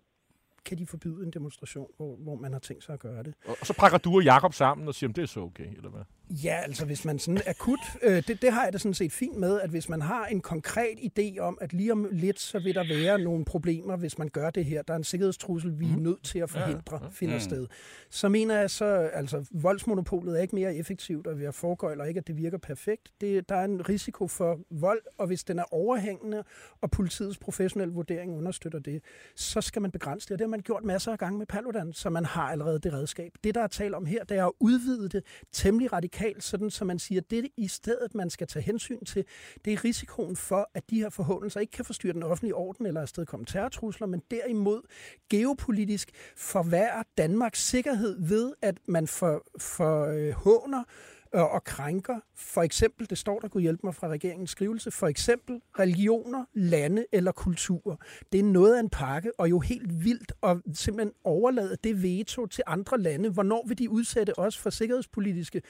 [0.66, 3.34] kan de forbyde en demonstration, hvor, hvor man har tænkt sig at gøre det.
[3.46, 5.76] Og, og så pakker du og Jakob sammen og siger, om det er så okay,
[5.76, 6.02] eller hvad?
[6.30, 9.38] Ja, altså hvis man sådan akut, øh, det, det har jeg da sådan set fint
[9.38, 12.76] med, at hvis man har en konkret idé om, at lige om lidt, så vil
[12.76, 14.82] der være nogle problemer, hvis man gør det her.
[14.82, 16.02] Der er en sikkerhedstrussel, vi er mhm.
[16.02, 17.10] nødt til at forhindre, ja, ja.
[17.12, 17.40] finder mm.
[17.40, 17.68] sted.
[18.10, 22.18] Så mener jeg så, altså voldsmonopolet er ikke mere effektivt, og vi har foregøjler ikke,
[22.18, 23.12] at det virker perfekt.
[23.22, 26.44] Det, der er en risiko for vold, og hvis den er overhængende,
[26.82, 29.02] og politiets professionelle vurdering understøtter det,
[29.36, 30.32] så skal man begrænse det.
[30.32, 32.94] Og det har man gjort masser af gange med Paludan, så man har allerede det
[32.94, 33.32] redskab.
[33.44, 36.70] Det, der er tale om her, det er at udvide det temmelig radikalt radikalt, sådan
[36.70, 39.26] så man siger, at det i stedet, man skal tage hensyn til,
[39.66, 43.02] det er risikoen for, at de her forhåndelser ikke kan forstyrre den offentlige orden eller
[43.02, 44.82] afstedkomme terrortrusler, men derimod
[45.30, 50.84] geopolitisk forværre Danmarks sikkerhed ved, at man forhåner for, øh, øh,
[51.34, 55.62] og krænker for eksempel, det står der, kunne hjælpe mig fra regeringens skrivelse, for eksempel
[55.80, 57.96] religioner, lande eller kulturer.
[58.32, 62.46] Det er noget af en pakke, og jo helt vildt at simpelthen overlade det veto
[62.46, 63.30] til andre lande.
[63.30, 65.62] Hvornår vil de udsætte os for sikkerhedspolitiske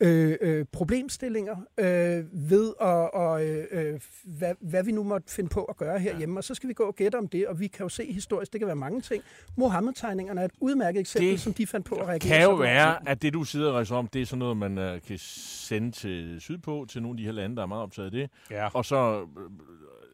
[0.00, 5.50] øh, øh, problemstillinger øh, ved at, og, øh, øh, hvad, hvad vi nu måtte finde
[5.50, 6.34] på at gøre herhjemme.
[6.34, 6.38] Ja.
[6.38, 8.52] Og så skal vi gå og gætte om det, og vi kan jo se historisk,
[8.52, 9.22] det kan være mange ting.
[9.56, 12.18] Mohammed-tegningerne er et udmærket eksempel, det som de fandt på at reagere.
[12.18, 14.78] Det kan jo være, at det du sidder og om, det er sådan noget, man
[14.78, 18.06] uh, kan sende til sydpå, til nogle af de her lande, der er meget optaget
[18.06, 18.30] af det.
[18.50, 18.68] Ja.
[18.74, 19.28] Og så uh,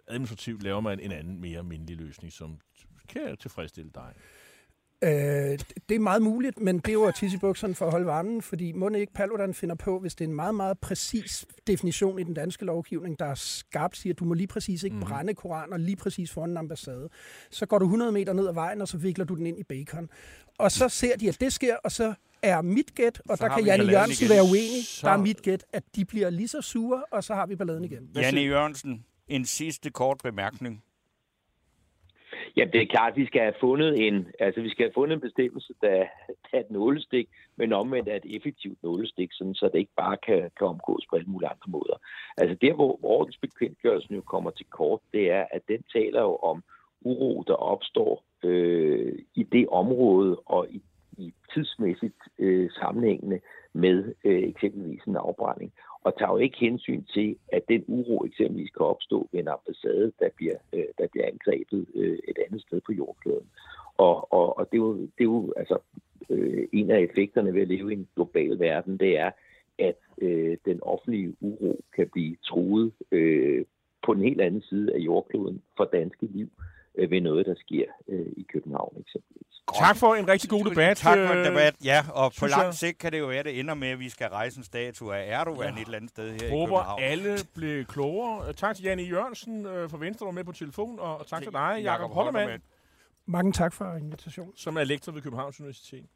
[0.08, 2.58] administrativt laver man en anden, mere mindelig løsning, som
[3.08, 4.14] kan tilfredsstille dig.
[5.04, 7.90] Øh, det er meget muligt, men det er jo at tisse i bukserne for at
[7.90, 11.46] holde varmen, fordi må ikke Paludan finder på, hvis det er en meget, meget præcis
[11.66, 14.96] definition i den danske lovgivning, der er skarpt siger, at du må lige præcis ikke
[14.96, 15.02] mm.
[15.02, 17.08] brænde koraner lige præcis foran en ambassade.
[17.50, 19.62] Så går du 100 meter ned ad vejen, og så vikler du den ind i
[19.62, 20.10] bacon.
[20.58, 23.54] Og så ser de, at det sker, og så er mit gæt, og så der
[23.54, 25.06] kan Janne Jørgensen være uenig, så...
[25.06, 27.84] der er mit gæt, at de bliver lige så sure, og så har vi balladen
[27.84, 28.10] igen.
[28.16, 30.84] Janne Jørgensen, en sidste kort bemærkning.
[32.56, 35.14] Ja, det er klart, at vi skal have fundet en, altså vi skal have fundet
[35.14, 39.70] en bestemmelse, der, der er et nålestik, men omvendt er et effektivt nålestik, sådan, så
[39.72, 41.96] det ikke bare kan, kan omgås på alle mulige andre måder.
[42.36, 46.62] Altså der, hvor ordensbekendtgørelsen jo kommer til kort, det er, at den taler jo om
[47.00, 50.82] uro, der opstår øh, i det område og i,
[51.18, 53.40] i tidsmæssigt øh, sammenhængende
[53.72, 55.72] med øh, eksempelvis en afbrænding
[56.04, 60.12] og tager jo ikke hensyn til, at den uro eksempelvis kan opstå ved en ambassade,
[60.20, 63.48] der bliver, øh, der bliver angrebet øh, et andet sted på jordkloden.
[63.96, 65.78] Og, og, og det, er jo, det er jo altså,
[66.30, 69.30] øh, en af effekterne ved at leve i en global verden, det er,
[69.78, 73.64] at øh, den offentlige uro kan blive truet øh,
[74.06, 76.48] på den helt anden side af jordkloden for danske liv
[76.94, 79.51] øh, ved noget, der sker øh, i København eksempelvis.
[79.78, 80.96] Tak for en rigtig god debat.
[80.96, 82.04] Tak for en øh, debat, ja.
[82.10, 84.28] Og på lang sigt kan det jo være, at det ender med, at vi skal
[84.28, 85.80] rejse en statue af Erdogan ja.
[85.80, 87.02] et eller andet sted her Håber i København.
[87.02, 88.52] alle blev klogere.
[88.52, 91.52] Tak til Janne Jørgensen øh, fra Venstre, der var med på telefon, og tak til
[91.52, 92.62] dig, Jakob Hollermann.
[93.26, 94.52] Mange tak for invitationen.
[94.56, 96.06] Som er lektor ved Københavns Universitet.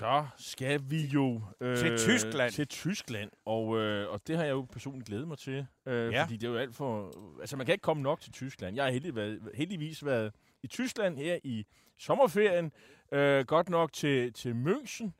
[0.00, 2.52] Så skal vi jo øh, til Tyskland.
[2.52, 6.22] Til Tyskland, og, øh, og det har jeg jo personligt glædet mig til, øh, ja.
[6.22, 7.12] fordi det er jo alt for...
[7.40, 8.76] Altså, man kan ikke komme nok til Tyskland.
[8.76, 10.32] Jeg har heldig været, heldigvis været
[10.62, 11.66] i Tyskland her i
[11.98, 12.72] sommerferien,
[13.12, 15.10] øh, godt nok til, til München.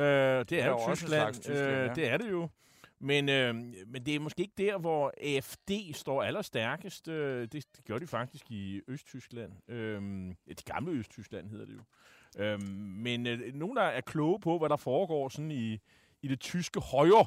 [0.00, 0.02] Øh,
[0.48, 1.94] det er, er jo Tyskland, Tyskland øh, ja.
[1.94, 2.48] det er det jo.
[3.00, 3.54] Men, øh,
[3.86, 7.08] men det er måske ikke der, hvor AFD står allerstærkest.
[7.08, 9.70] Øh, det, det gør de faktisk i Østtyskland.
[9.70, 10.02] Øh,
[10.48, 11.82] det gamle Østtyskland hedder det jo.
[12.38, 12.62] Øhm,
[12.96, 15.78] men øh, nogen, der er kloge på, hvad der foregår sådan i,
[16.22, 17.26] i det tyske højre,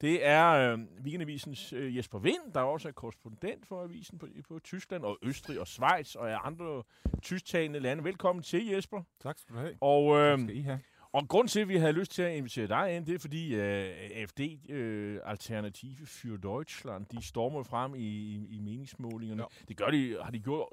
[0.00, 4.58] det er øh, Weekendavisens øh, Jesper Vind, der også er korrespondent for avisen på, på
[4.58, 6.82] Tyskland og Østrig og Schweiz og andre
[7.22, 8.04] tysktalende lande.
[8.04, 9.02] Velkommen til, Jesper.
[9.22, 9.74] Tak skal du have.
[9.80, 10.80] Og, øh, skal I have.
[11.12, 13.54] Og grund til, at vi havde lyst til at invitere dig ind, det er fordi
[13.54, 19.42] uh, AFD, uh, Alternative für Deutschland, de stormer frem i, i, i meningsmålingerne.
[19.42, 19.64] Ja.
[19.68, 20.68] Det gør de, har de gjort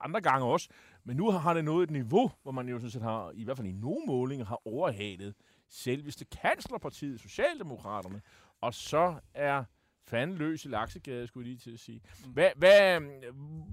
[0.00, 0.68] andre gange også.
[1.04, 3.56] Men nu har det nået et niveau, hvor man jo sådan set har, i hvert
[3.56, 5.34] fald i nogle målinger, har overhalet
[5.68, 8.22] selveste kanslerpartiet, Socialdemokraterne.
[8.60, 9.64] Og så er
[10.06, 12.00] fanden løs i laksegade, skulle jeg lige til at sige.
[12.26, 12.32] Mm.
[12.32, 13.00] Hvad, hvad,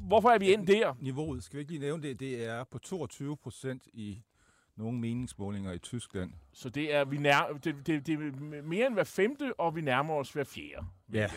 [0.08, 0.94] hvorfor er vi endt der?
[1.00, 4.22] Niveauet, skal vi ikke lige nævne det, det er på 22 procent i
[4.76, 6.34] nogle meningsmålinger i Tyskland.
[6.54, 9.82] Så det er, vi nær, det, det, det er mere end hver femte, og vi
[9.82, 10.86] nærmer os hver fjerde.
[11.14, 11.30] Ja.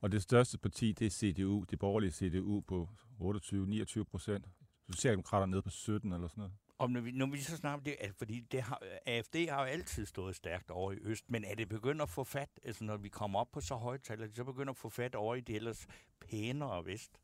[0.00, 2.88] Og det største parti, det er CDU, det borgerlige CDU på
[3.20, 4.44] 28-29 procent.
[4.90, 6.52] Socialdemokraterne nede på 17 eller sådan noget.
[6.78, 10.06] Om når vi, når vi så snart det, fordi det har, AFD har jo altid
[10.06, 13.08] stået stærkt over i Øst, men er det begyndt at få fat, altså når vi
[13.08, 15.40] kommer op på så høje tal, er det så begyndt at få fat over i
[15.40, 15.86] det ellers
[16.20, 17.20] pænere Vest?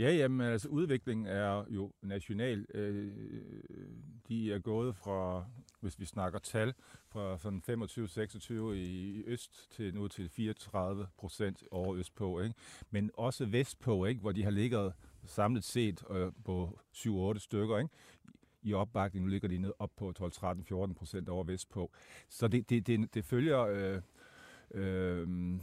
[0.00, 2.66] Ja, jamen altså udviklingen er jo national.
[2.74, 3.06] Øh,
[3.70, 3.86] øh,
[4.28, 5.44] de er gået fra,
[5.80, 6.74] hvis vi snakker tal,
[7.08, 12.40] fra sådan 25-26 i øst til nu til 34 procent over østpå.
[12.40, 12.54] Ikke?
[12.90, 14.20] Men også vestpå, ikke?
[14.20, 14.92] hvor de har ligget
[15.26, 17.78] samlet set øh, på 7-8 stykker.
[17.78, 17.90] Ikke?
[18.62, 19.24] i opbakning.
[19.24, 21.90] Nu ligger de ned op på 12, 13, 14 procent over vestpå.
[22.28, 24.02] Så det, det, det, det følger øh,
[24.70, 25.58] øh,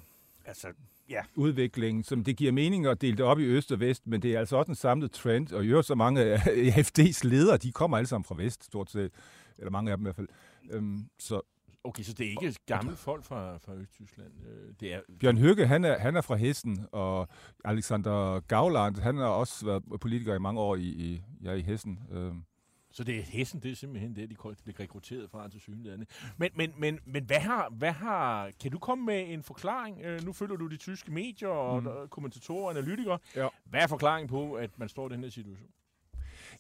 [0.46, 0.74] altså,
[1.10, 1.22] ja.
[1.36, 4.36] udviklingen, som det giver mening at dele det op i øst og vest, men det
[4.36, 6.38] er altså også en samlet trend, og i øvrigt så mange af
[6.78, 9.12] AFD's ledere, de kommer alle sammen fra vest, stort set,
[9.58, 10.28] eller mange af dem i hvert fald.
[10.72, 11.42] Øhm, så
[11.84, 14.32] Okay, så det er ikke gamle folk fra, fra Østtyskland?
[14.46, 15.00] Øh, det er...
[15.20, 17.28] Bjørn Høgge, han er, han er fra Hessen, og
[17.66, 22.00] Alexander Gauland, han har også været politiker i mange år i, i, ja, i Hessen.
[22.12, 22.44] Øhm.
[22.92, 26.06] Så det er Hessen, det er simpelthen det, de bliver rekrutteret fra til synligheden.
[26.38, 30.02] Men, men, men, men hvad, har, hvad har, kan du komme med en forklaring?
[30.02, 32.10] Øh, nu følger du de tyske medier og mm.
[32.10, 33.20] kommentatorer og analytikere.
[33.36, 33.48] Ja.
[33.66, 35.70] Hvad er forklaringen på, at man står i den her situation?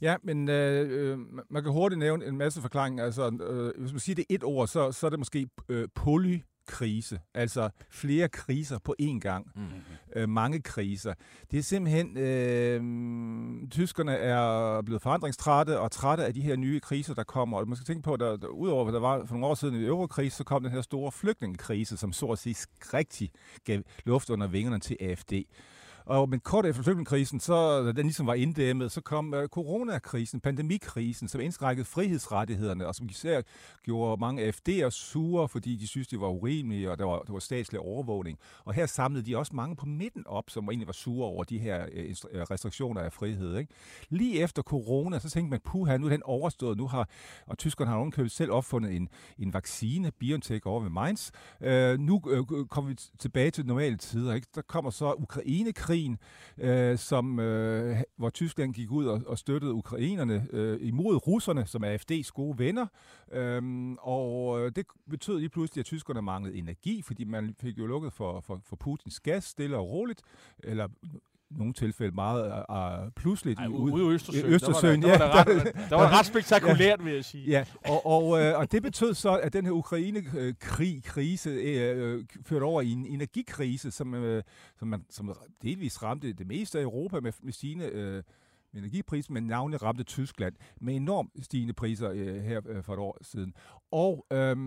[0.01, 3.05] Ja, men øh, øh, man kan hurtigt nævne en masse forklaringer.
[3.05, 6.39] Altså, øh, hvis man siger det et ord, så, så er det måske øh, poly
[6.67, 9.61] krise, altså flere kriser på én gang, mm.
[10.15, 11.13] øh, mange kriser.
[11.51, 17.13] Det er simpelthen, øh, tyskerne er blevet forandringstrætte og trætte af de her nye kriser,
[17.13, 17.57] der kommer.
[17.57, 19.55] Og man skal tænke på, at der, der, udover hvad der var for nogle år
[19.55, 22.55] siden i eurokrise, så kom den her store flygtningekrise, som så at sige
[22.93, 23.31] rigtig
[23.63, 25.33] gav luft under vingerne til AFD.
[26.07, 30.39] Og men kort efter flygtningekrisen, så da den ligesom var inddæmmet, så kom uh, coronakrisen,
[30.39, 33.41] pandemikrisen, som indskrækkede frihedsrettighederne, og som især
[33.83, 37.39] gjorde mange FD'er sure, fordi de synes, det var urimeligt, og der var, der var
[37.39, 38.39] statslig overvågning.
[38.65, 41.59] Og her samlede de også mange på midten op, som egentlig var sure over de
[41.59, 43.57] her uh, restriktioner af frihed.
[43.57, 43.73] Ikke?
[44.09, 47.09] Lige efter corona, så tænkte man, puha, nu er den overstået, nu har,
[47.47, 51.29] og tyskerne har ovenkøbet selv opfundet en, en vaccine, BioNTech over ved Mainz.
[51.61, 54.33] Uh, nu uh, kommer vi tilbage til normale tider.
[54.33, 54.47] Ikke?
[54.55, 56.17] Der kommer så Ukraine-krig, krigen,
[56.57, 61.83] øh, som, øh, hvor Tyskland gik ud og, og støttede ukrainerne øh, imod russerne, som
[61.83, 62.87] er AFD's gode venner.
[63.31, 67.85] Øhm, øh, og det betød lige pludselig, at tyskerne manglede energi, fordi man fik jo
[67.85, 70.21] lukket for, for, for Putins gas stille og roligt,
[70.63, 70.87] eller
[71.51, 74.45] nogle tilfælde meget uh, pludseligt Ej, ude i Østersøen.
[74.45, 77.25] Østersøen der, var der, der, var der, ret, der var ret spektakulært, ja, vil jeg
[77.25, 77.49] sige.
[77.49, 82.63] Ja, og, og, øh, og det betød så, at den her Ukraine-krig, krise, øh, førte
[82.63, 84.43] over i en energikrise, som, øh,
[84.79, 88.23] som, man, som delvis ramte det meste af Europa med, med sine øh,
[88.73, 93.17] energipriser, men navnet ramte Tyskland med enormt stigende priser øh, her øh, for et år
[93.21, 93.53] siden.
[93.91, 94.57] Og øh,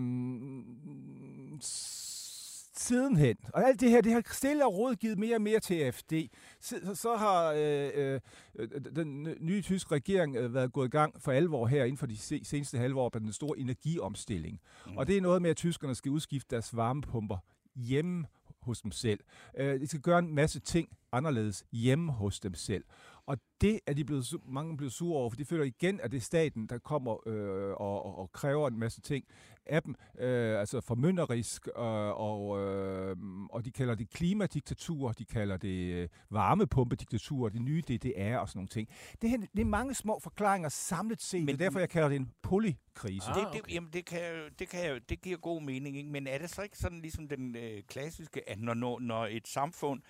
[2.81, 5.75] sidenhen, og alt det her, det har stille og råd givet mere og mere til
[5.75, 6.13] AFD.
[6.59, 8.19] Så, så har øh,
[8.55, 12.05] øh, den nye tyske regering øh, været gået i gang for alvor her inden for
[12.05, 14.59] de seneste halve år på den store energiomstilling.
[14.85, 14.97] Mm.
[14.97, 17.37] Og det er noget med, at tyskerne skal udskifte deres varmepumper
[17.75, 18.25] hjemme
[18.61, 19.19] hos dem selv.
[19.57, 22.83] Øh, de skal gøre en masse ting anderledes hjemme hos dem selv.
[23.31, 26.17] Og det er de blevet, mange blevet sure over, for de føler igen, at det
[26.17, 29.25] er staten, der kommer øh, og, og, og kræver en masse ting
[29.65, 31.83] af dem, øh, altså formynderisk, øh,
[32.19, 33.15] og, øh,
[33.49, 38.57] og de kalder det klimadiktatur, de kalder det øh, varmepumpediktatur, det nye DDR og sådan
[38.57, 38.89] nogle ting.
[39.21, 42.09] Det, er, det er mange små forklaringer samlet set, Men, det er derfor, jeg kalder
[42.09, 43.29] det en polykrise.
[43.29, 43.57] Ah, okay.
[43.57, 44.21] det, det, jamen, det, kan,
[44.59, 46.09] det, kan, det giver god mening, ikke?
[46.09, 50.01] men er det så ikke sådan ligesom den øh, klassiske, at når, når et samfund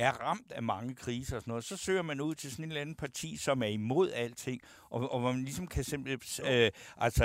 [0.00, 2.70] er ramt af mange kriser og sådan noget, så søger man ud til sådan en
[2.70, 4.60] eller anden parti, som er imod alting,
[4.90, 7.24] og, og hvor man ligesom kan simpelthen, øh, altså,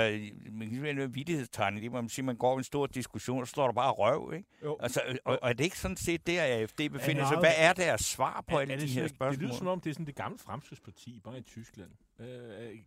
[0.52, 3.50] man kan simpelthen vidtighedstegning, det hvor man siger, man går en stor diskussion, og så
[3.50, 4.48] står der bare røv, ikke?
[4.64, 4.76] Jo.
[4.80, 7.38] Altså, og, og er det ikke sådan set der, AFD befinder sig?
[7.38, 9.32] Hvad er deres svar på er, alle er de her spørgsmål?
[9.32, 11.90] Det lyder som om, det er sådan det gamle fremskridsparti, bare i Tyskland.
[12.20, 12.26] Øh,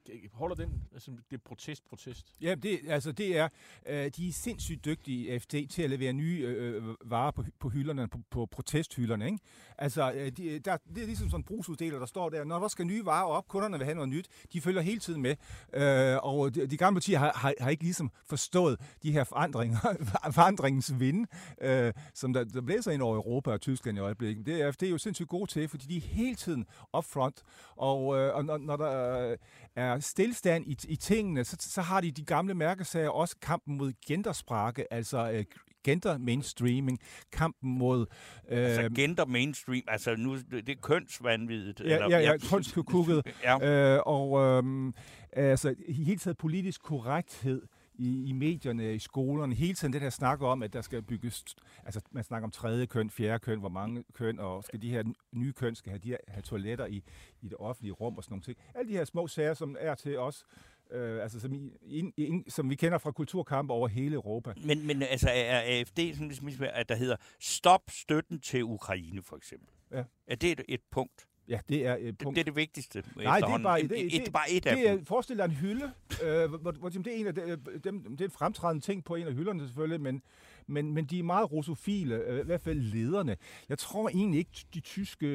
[0.09, 2.33] øh, holder den, altså det er protest, protest?
[2.41, 3.47] Ja, det, altså det er,
[3.85, 7.69] øh, de er sindssygt dygtige, FT til at levere nye øh, øh varer på, på
[7.69, 9.39] hylderne, på, på protesthylderne, ikke?
[9.77, 12.59] Altså, øh, de, øh, der, det er ligesom sådan en brugsuddeler, der står der, når
[12.59, 15.35] der skal nye varer op, kunderne vil have noget nyt, de følger hele tiden med,
[15.73, 19.79] øh, og de, de gamle partier har, har, har ikke ligesom forstået de her forandringer,
[20.31, 21.27] forandringens vind,
[21.61, 24.45] øh, som der, der blæser ind over Europa og Tyskland i øjeblikket.
[24.45, 26.65] Det er, FT er jo sindssygt gode til, fordi de er hele tiden
[26.97, 27.43] upfront,
[27.75, 29.37] og, øh, og når, når der øh,
[29.75, 33.93] er stillstand i, i tingene, så, så har de de gamle mærkesager også kampen mod
[34.07, 35.45] gendersprakke, altså øh,
[35.83, 36.99] gender mainstreaming,
[37.31, 38.05] kampen mod...
[38.49, 41.79] Øh, altså gender mainstream, altså nu, det er kønsvandvidet.
[41.79, 43.21] Ja, eller, ja, ja, kønskukket.
[43.43, 43.95] ja.
[43.95, 44.93] Øh, og øh,
[45.33, 47.61] altså i hele taget politisk korrekthed
[47.99, 51.45] i, i medierne, i skolerne, hele tiden det der snakker om, at der skal bygges,
[51.85, 55.03] altså man snakker om tredje køn, fjerde køn, hvor mange køn, og skal de her
[55.31, 57.03] nye køn, skal have, de her, have toiletter i,
[57.41, 58.57] i det offentlige rum og sådan nogle ting.
[58.75, 60.45] Alle de her små sager, som er til os,
[60.91, 64.53] øh, altså som, i, in, in, som vi kender fra kulturkampe over hele Europa.
[64.65, 69.35] Men, men altså er AFD, sådan, ligesom, at der hedder stop støtten til Ukraine for
[69.35, 69.69] eksempel?
[69.91, 70.03] Ja.
[70.27, 71.28] Er det et, et punkt?
[71.49, 72.35] Ja, det er et punkt.
[72.35, 73.03] Det er det vigtigste.
[73.15, 75.51] Nej, det er bare det, det, det, bare et af det er, Forestil dig en
[75.51, 75.91] hylde,
[76.23, 79.15] øh, hvor, hvor, det er en af de, dem, det er en fremtrædende ting på
[79.15, 80.21] en af hylderne selvfølgelig, men,
[80.67, 83.37] men, men de er meget rusofile, øh, i hvert fald lederne.
[83.69, 85.27] Jeg tror egentlig ikke, de tyske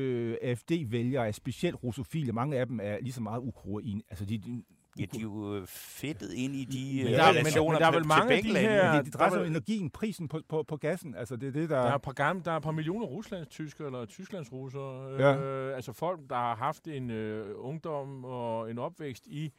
[0.43, 2.33] AFD-vælgere er specielt rusofile.
[2.33, 4.03] Mange af dem er lige så meget ukroine.
[4.11, 4.63] Altså, de
[4.99, 7.93] Ja, de er jo øh, fedtet ind i de men der, relationer men, der er
[7.93, 8.97] vel mange af de her...
[8.97, 11.15] Det, det drejer sig om energien, prisen på, på, på gassen.
[11.15, 11.77] Altså, det er det, der...
[11.77, 15.17] Der er et par, gamle, der er et par millioner ruslands tyskere eller tysklands russer.
[15.19, 15.37] Ja.
[15.37, 19.53] Øh, altså folk, der har haft en øh, ungdom og en opvækst i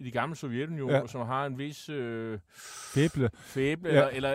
[0.00, 1.06] i de gamle Sovjetunionen, Ja.
[1.06, 2.38] som har en vis øh,
[2.94, 3.30] Fæble.
[3.34, 4.08] fæble, Ja.
[4.12, 4.34] eller, eller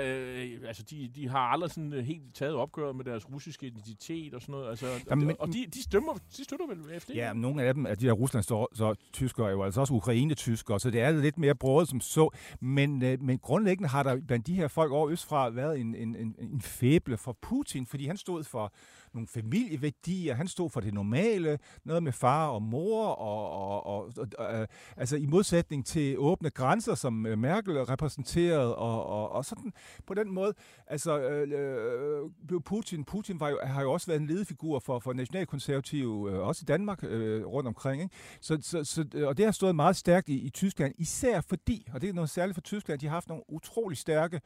[0.63, 4.33] øh, altså de, de har aldrig sådan øh, helt taget opgøret med deres russiske identitet
[4.33, 4.69] og sådan noget.
[4.69, 7.09] Altså, Jamen, og, og de, de, stemmer, de støtter vel AFD?
[7.09, 9.81] Ja, men nogle af dem, af de der Rusland så, så tyskere, er jo altså
[9.81, 12.29] også Ukraine-tyskere, så det er lidt mere broet som så.
[12.59, 16.15] Men, øh, men grundlæggende har der blandt de her folk over østfra været en, en,
[16.15, 18.73] en, en fæble for Putin, fordi han stod for
[19.13, 24.11] nogle familieværdier, han stod for det normale, noget med far og mor, og, og, og,
[24.37, 29.45] og øh, altså i modsætning til åbne grænser, som øh, Merkel repræsenterede, og, og, og
[29.45, 29.73] sådan
[30.07, 30.53] på den måde,
[30.87, 35.13] altså øh, blev Putin, Putin var jo, har jo også været en ledefigur for, for
[35.13, 38.15] nationalkonservative, øh, også i Danmark øh, rundt omkring, ikke?
[38.41, 41.87] Så, så, så, øh, og det har stået meget stærkt i, i Tyskland, især fordi,
[41.93, 44.41] og det er noget særligt for Tyskland, de har haft nogle utrolig stærke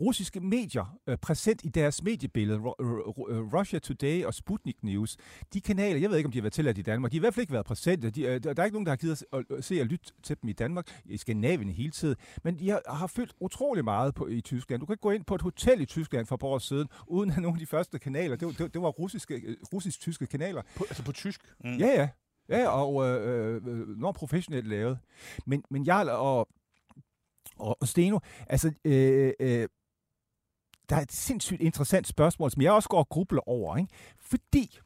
[0.00, 5.16] russiske medier øh, præsent i deres mediebillede, Ru- Russia Today og Sputnik News.
[5.54, 7.24] De kanaler, jeg ved ikke, om de har været tilladt i Danmark, de har i
[7.24, 8.10] hvert fald ikke været præsente.
[8.10, 10.36] De, øh, der er ikke nogen, der har givet at, at se og lytte til
[10.42, 12.16] dem i Danmark, i Skandinavien hele tiden.
[12.44, 14.80] Men de har, har fyldt utrolig meget på, i Tyskland.
[14.80, 16.88] Du kan ikke gå ind på et hotel i Tyskland for et par år siden,
[17.06, 19.56] uden at nogle af de første kanaler, det var, det, var- det var russiske, øh,
[19.72, 20.62] russisk-tyske kanaler.
[20.76, 21.40] På, altså på tysk?
[21.64, 21.76] Mm.
[21.76, 22.08] Ja, ja.
[22.48, 24.98] Ja, og øh, øh, når professionelt lavet.
[25.46, 26.48] Men, men jeg og,
[27.56, 29.68] og, og Steno, altså, øh, øh,
[30.90, 33.88] der er et sindssygt interessant spørgsmål, som jeg også går og grubler over, ikke?
[34.18, 34.78] Fordi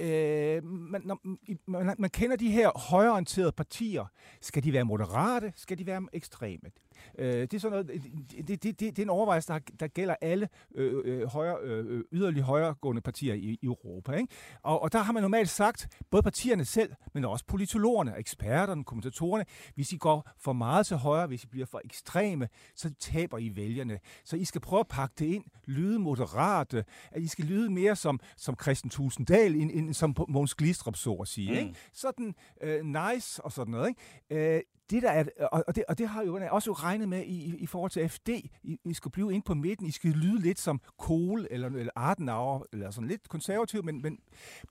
[0.00, 1.20] øh, man, når,
[1.66, 4.04] man, man kender de her højreorienterede partier.
[4.40, 5.52] Skal de være moderate?
[5.56, 6.70] Skal de være ekstreme?
[7.18, 10.14] Øh, det er sådan noget, det, det, det, det er en overvejelse, der, der gælder
[10.20, 14.12] alle øh, øh, højre, øh, yderligere højregående partier i, i Europa.
[14.12, 14.34] Ikke?
[14.62, 19.44] Og, og der har man normalt sagt, både partierne selv, men også politologerne, eksperterne, kommentatorerne,
[19.74, 23.56] hvis I går for meget til højre, hvis I bliver for ekstreme, så taber I
[23.56, 23.98] vælgerne.
[24.24, 27.96] Så I skal prøve at pakke det ind, lyde moderate, at I skal lyde mere
[27.96, 31.50] som, som Christian Tusinddal, end, end som Måns Glistrup, så at sige.
[31.50, 31.58] Mm.
[31.58, 31.74] Ikke?
[31.92, 33.88] Sådan øh, nice og sådan noget.
[33.88, 34.56] Ikke?
[34.56, 37.56] Øh, det der er, og, og, det, og det har jo også regnet med i,
[37.56, 38.28] i, forhold til FD.
[38.62, 39.86] I, I skal blive ind på midten.
[39.86, 44.18] I skal lyde lidt som Kohl eller, eller Adenauer, eller sådan lidt konservativ, men, men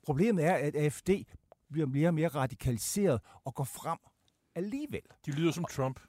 [0.04, 1.10] problemet er, at AFD
[1.72, 3.98] bliver mere og mere radikaliseret og går frem
[4.56, 5.02] alligevel.
[5.26, 6.00] De lyder som Trump.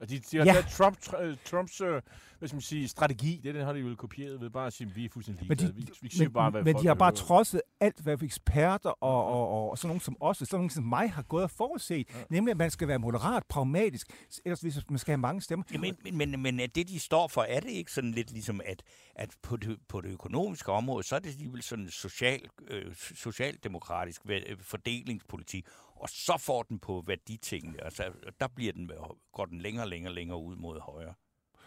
[0.00, 0.54] Og de, de har Ja.
[0.70, 2.02] Trump, tr- Trumps øh,
[2.38, 4.90] hvad skal man sige, strategi, det, det har de jo vel ved bare at sige,
[4.94, 5.86] vi er fuldstændig Men de, ligeglade.
[5.92, 7.16] vi, vi siger men, bare, hvad men de har bare høre.
[7.16, 10.84] trodset alt, hvad eksperter og, og, og, og sådan nogen som os, sådan nogen som
[10.84, 12.22] mig har gået og forudset, ja.
[12.30, 14.06] nemlig at man skal være moderat, pragmatisk,
[14.44, 15.64] ellers hvis man skal have mange stemmer.
[15.72, 18.30] Ja, men, men, men, men er det, de står for, er det ikke sådan lidt
[18.32, 18.82] ligesom, at,
[19.14, 24.20] at på, det, på det økonomiske område, så er det alligevel sådan social, øh, socialdemokratisk
[24.28, 25.66] øh, fordelingspolitik,
[26.04, 28.90] og så får den på værditingene, altså der bliver den,
[29.32, 31.14] går den længere og længere, længere ud mod højre.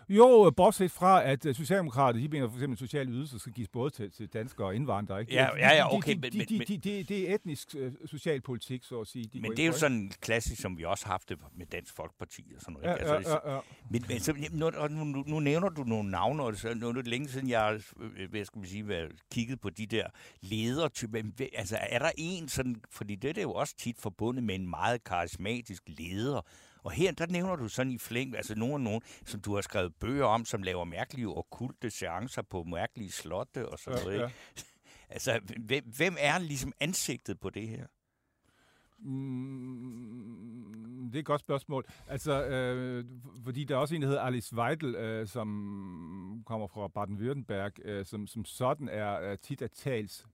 [0.09, 3.69] Jo, bortset fra, at øh, Socialdemokrater, de mener for eksempel, at sociale ydelser skal gives
[3.69, 5.19] både til, til danskere og indvandrere.
[5.21, 5.33] Ikke?
[5.33, 7.75] Ja, De- ja, ja, de- okay, de, men- de, de, de, de, Det er etnisk
[7.77, 9.25] øh, socialpolitik, så at sige.
[9.33, 11.95] De Men det er jo sådan klassisk, som vi også har haft det med Dansk
[11.95, 12.87] Folkeparti og sådan noget.
[12.87, 13.05] Ja, ikke?
[13.15, 13.61] Altså, ja, ja, ja.
[13.91, 16.91] Men, men så, nu, nu, nu, nu nævner du nogle navne, og så, nu er
[16.93, 17.81] det længe siden, jeg har
[18.17, 20.07] øh, hvad skal man sige, været, kigget på de der
[20.41, 21.21] ledertyper.
[21.55, 25.03] Altså, er der en sådan, fordi det er jo også tit forbundet med en meget
[25.03, 26.41] karismatisk leder,
[26.87, 29.61] og her, der nævner du sådan i flæng, altså nogen og nogen, som du har
[29.61, 34.19] skrevet bøger om, som laver mærkelige okulte seancer på mærkelige slotte og sådan Ja, noget.
[34.19, 34.29] ja.
[35.09, 37.85] Altså, hvem, hvem er ligesom ansigtet på det her?
[39.77, 41.85] Mm, det er et godt spørgsmål.
[42.07, 43.05] Altså, øh,
[43.43, 48.05] fordi der er også en, der hedder Alice Weidel, øh, som kommer fra Baden-Württemberg, øh,
[48.05, 50.25] som, som sådan er øh, tit at tals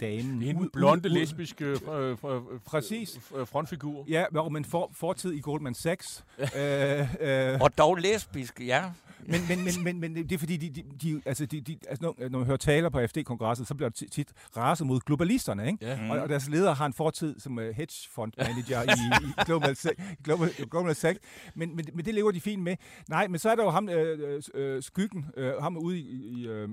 [0.00, 0.40] damen.
[0.40, 3.20] Det er ud- en blonde, lesbiske øh, øh, øh, Præcis.
[3.36, 4.04] øh, frontfigur.
[4.08, 6.24] Ja, men for, fortid i Goldman Sachs.
[6.56, 8.84] øh, øh, Og dog lesbisk, ja.
[9.26, 12.04] Men, men, men, men, men det er fordi, de, de, de, altså, de, de, altså,
[12.04, 15.66] når, når man hører taler på FD-kongresset, så bliver der tit, tit raset mod globalisterne,
[15.66, 15.86] ikke?
[15.86, 16.02] Ja.
[16.02, 16.10] Mm.
[16.10, 19.76] Og, og deres leder har en fortid som uh, hedgefondmanager i, i Global,
[20.24, 21.20] Global, Global Sachs.
[21.54, 22.76] Men, men, men det lever de fint med.
[23.08, 26.46] Nej, men så er der jo ham, øh, øh, skyggen, øh, ham ude i, i
[26.46, 26.68] øh,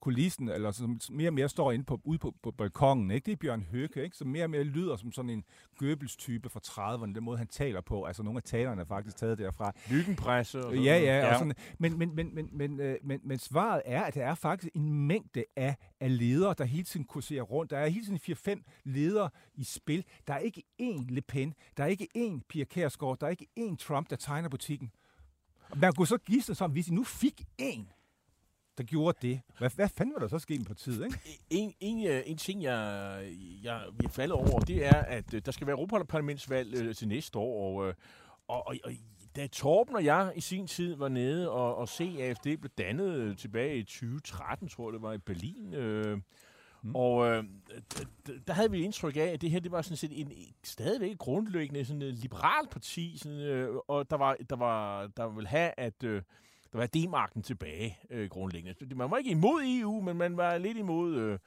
[0.00, 3.26] kulissen, eller som mere og mere står inde på, ude på, på balkongen, ikke?
[3.26, 4.16] Det er Bjørn Høke, ikke?
[4.16, 5.44] Som mere og mere lyder som sådan en
[5.78, 8.04] Goebbels-type fra 30'erne, den måde han taler på.
[8.04, 9.72] Altså nogle af talerne er faktisk taget derfra.
[9.90, 10.58] Lykkenpresse.
[10.58, 11.32] Og sådan Ja, ja, Ja.
[11.32, 14.34] og sådan, men, men, men, men, men, øh, men, men svaret er, at der er
[14.34, 17.70] faktisk en mængde af, af ledere, der hele tiden kurserer rundt.
[17.70, 20.04] Der er hele tiden 4-5 ledere i spil.
[20.26, 23.46] Der er ikke én Le Pen, der er ikke én Pia Kærsgaard, der er ikke
[23.58, 24.90] én Trump, der tegner butikken.
[25.76, 27.94] Man kunne så give sig som, hvis I nu fik én,
[28.78, 29.40] der gjorde det.
[29.58, 31.18] Hvad, hvad fanden var der så sket med partiet, ikke?
[31.50, 35.42] En, en, øh, en ting, jeg, jeg vi er faldet over, det er, at øh,
[35.44, 37.94] der skal være Europaparlamentsvalg øh, til næste år, og,
[38.48, 38.92] og, og, og
[39.36, 43.14] da Torben og jeg i sin tid var nede og, og se AFD blev dannet
[43.14, 46.18] øh, tilbage i 2013, tror jeg det var, i Berlin, øh,
[46.84, 46.94] Mm.
[46.94, 47.44] Og øh,
[48.46, 50.32] der havde vi indtryk af, at det her det var sådan set en,
[50.64, 55.48] stadigvæk grundlæggende sådan en liberal parti, sådan, øh, og der var, der var der ville
[55.48, 56.22] have, at øh,
[56.72, 58.94] der var D-marken tilbage øh, grundlæggende.
[58.94, 61.38] Man var ikke imod EU, men man var lidt imod øh,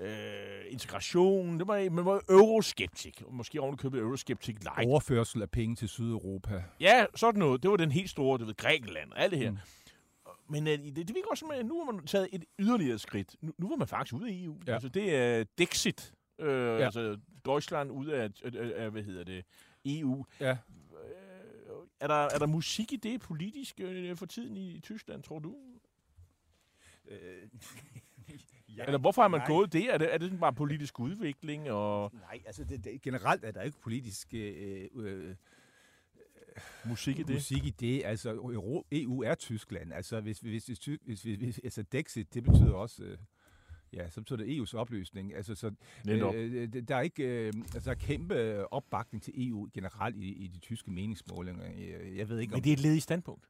[0.00, 1.58] øh, integration.
[1.58, 3.22] Det var, man var euroskeptik.
[3.30, 4.88] Måske ovenikøbet euroskeptik light.
[4.88, 6.64] Overførsel af penge til Sydeuropa.
[6.80, 7.62] Ja, sådan noget.
[7.62, 9.50] Det var den helt store, det ved Grækenland og alt det her.
[9.50, 9.58] Mm.
[10.48, 13.36] Men øh, det, det virker også, at nu har man taget et yderligere skridt.
[13.40, 14.56] Nu, nu var man faktisk ude af EU.
[14.66, 14.72] Ja.
[14.72, 16.12] Altså, det er Dexit.
[16.38, 16.84] Øh, ja.
[16.84, 18.50] Altså, Deutschland ud af, af,
[18.84, 19.44] af, hvad hedder det,
[19.84, 20.24] EU.
[20.40, 20.50] Ja.
[20.50, 20.56] Øh,
[22.00, 25.38] er, der, er der musik i det politisk øh, for tiden i, i Tyskland, tror
[25.38, 25.54] du?
[27.08, 27.48] Øh,
[28.80, 29.46] ja, Eller hvorfor har man nej.
[29.46, 29.94] gået det?
[29.94, 31.70] Er det, er det bare politisk udvikling?
[31.70, 32.12] Og...
[32.14, 34.34] Nej, altså det, det, generelt er der ikke politisk...
[34.34, 35.34] Øh, øh,
[36.84, 37.34] musik i det?
[37.34, 38.02] Musik i det.
[38.04, 38.30] Altså,
[38.92, 39.92] EU er Tyskland.
[39.92, 43.04] Altså, hvis, hvis, hvis, hvis, hvis, altså Dexit, det betyder også...
[43.04, 43.18] Øh,
[43.92, 45.34] Ja, så betyder det EU's opløsning.
[45.34, 45.70] Altså, så,
[46.08, 50.46] øh, der er ikke øh, altså, der er kæmpe opbakning til EU generelt i, i
[50.46, 51.64] de tyske meningsmålinger.
[52.16, 53.44] Jeg ved ikke, Men det er et ledigt standpunkt.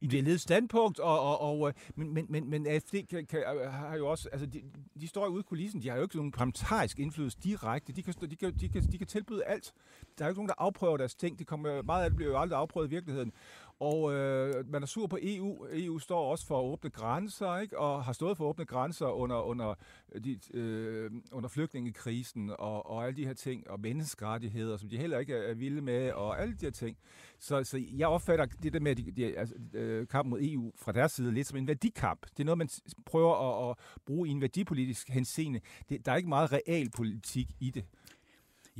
[0.00, 3.96] Det standpunkt, og, og, og, øh, men, men, men, men AFD kan, kan, øh, har
[3.96, 4.62] jo også, altså de,
[5.00, 8.14] de står ude i kulissen, de har jo ikke nogen parlamentarisk indflydelse direkte, de kan,
[8.30, 9.72] de, kan, de, kan, de kan tilbyde alt.
[10.18, 12.30] Der er jo ikke nogen, der afprøver deres ting, det kommer, meget af det bliver
[12.30, 13.32] jo aldrig afprøvet i virkeligheden.
[13.80, 15.66] Og øh, man er sur på EU.
[15.72, 17.78] EU står også for åbne grænser, ikke?
[17.78, 19.74] og har stået for åbne grænser under, under,
[20.12, 24.98] øh, de, øh, under flygtningekrisen og, og alle de her ting, og menneskerettigheder, som de
[24.98, 26.96] heller ikke er, er vilde med, og alle de her ting.
[27.38, 30.92] Så, så jeg opfatter det der med de, de, altså, øh, kampen mod EU fra
[30.92, 32.26] deres side lidt som en værdikamp.
[32.30, 32.68] Det er noget, man
[33.06, 33.76] prøver at, at
[34.06, 35.60] bruge i en værdipolitisk henseende.
[35.88, 37.84] Det, der er ikke meget realpolitik i det.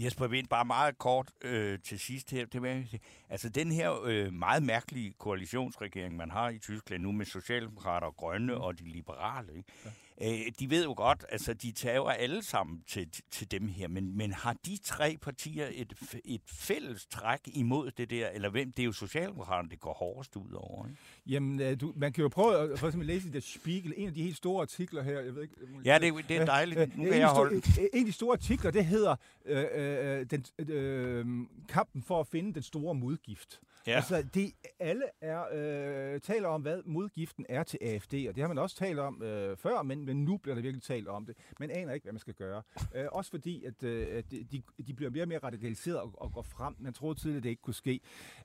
[0.04, 2.46] Jesper Vind, bare meget kort øh, til sidst her.
[2.46, 2.84] Det med,
[3.28, 8.16] altså den her øh, meget mærkelige koalitionsregering, man har i Tyskland nu med Socialdemokrater og
[8.16, 8.60] Grønne mm.
[8.60, 9.72] og de liberale, ikke?
[9.84, 9.90] Ja.
[10.22, 14.16] Øh, de ved jo godt, altså de tager alle sammen til, til dem her, men,
[14.16, 15.94] men har de tre partier et,
[16.24, 18.72] et fælles træk imod det der, eller hvem?
[18.72, 21.00] Det er jo Socialdemokraterne, det går hårdest ud over, ikke?
[21.26, 24.08] Jamen, øh, du, man kan jo prøve at for eksempel læse i The Spiegel, en
[24.08, 25.54] af de helt store artikler her, jeg ved ikke...
[25.84, 27.62] Ja, det, det er dejligt, nu kan jeg holde
[27.92, 31.26] En af de store artikler, det hedder øh, øh, den, øh,
[31.68, 33.60] kampen for at finde den store modgift.
[33.88, 33.96] Ja.
[33.96, 38.48] Altså, de alle er, øh, taler om, hvad modgiften er til AFD, og det har
[38.48, 41.36] man også talt om øh, før, men, men nu bliver der virkelig talt om det.
[41.60, 42.62] Man aner ikke, hvad man skal gøre.
[42.94, 46.42] Øh, også fordi, at, øh, de, de bliver mere og mere radikaliseret og, og går
[46.42, 46.76] frem.
[46.78, 48.00] Man troede tidligere, det ikke kunne ske.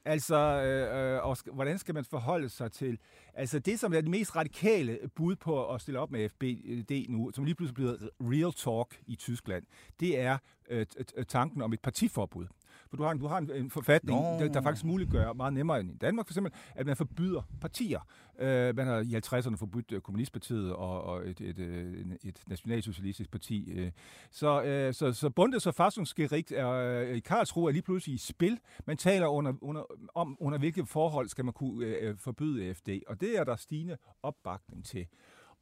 [0.05, 2.99] Altså, øh, øh og hvordan skal man forholde sig til...
[3.33, 7.31] Altså, det, som er det mest radikale bud på at stille op med FBD nu,
[7.33, 9.65] som lige pludselig bliver real talk i Tyskland,
[9.99, 10.37] det er
[10.69, 10.85] øh,
[11.27, 12.47] tanken om et partiforbud.
[12.93, 15.79] For du har en, du har en, en forfatning, der, der faktisk muliggør meget nemmere
[15.79, 17.99] end i Danmark for eksempel, at man forbyder partier.
[18.33, 22.43] Uh, man har i 50'erne forbudt uh, Kommunistpartiet og, og et, et, et, øh, et
[22.47, 23.81] nationalsocialistisk parti.
[23.81, 23.87] Uh,
[24.31, 28.17] så, uh, så, så Bundes- og Fassungsgericht er uh, i Karlsruhe er lige pludselig i
[28.17, 28.59] spil.
[28.87, 29.83] Man taler under, under,
[30.15, 33.97] om, under hvilke forhold skal man kunne uh, forbyde FD, og det er der stigende
[34.23, 35.07] opbakning til.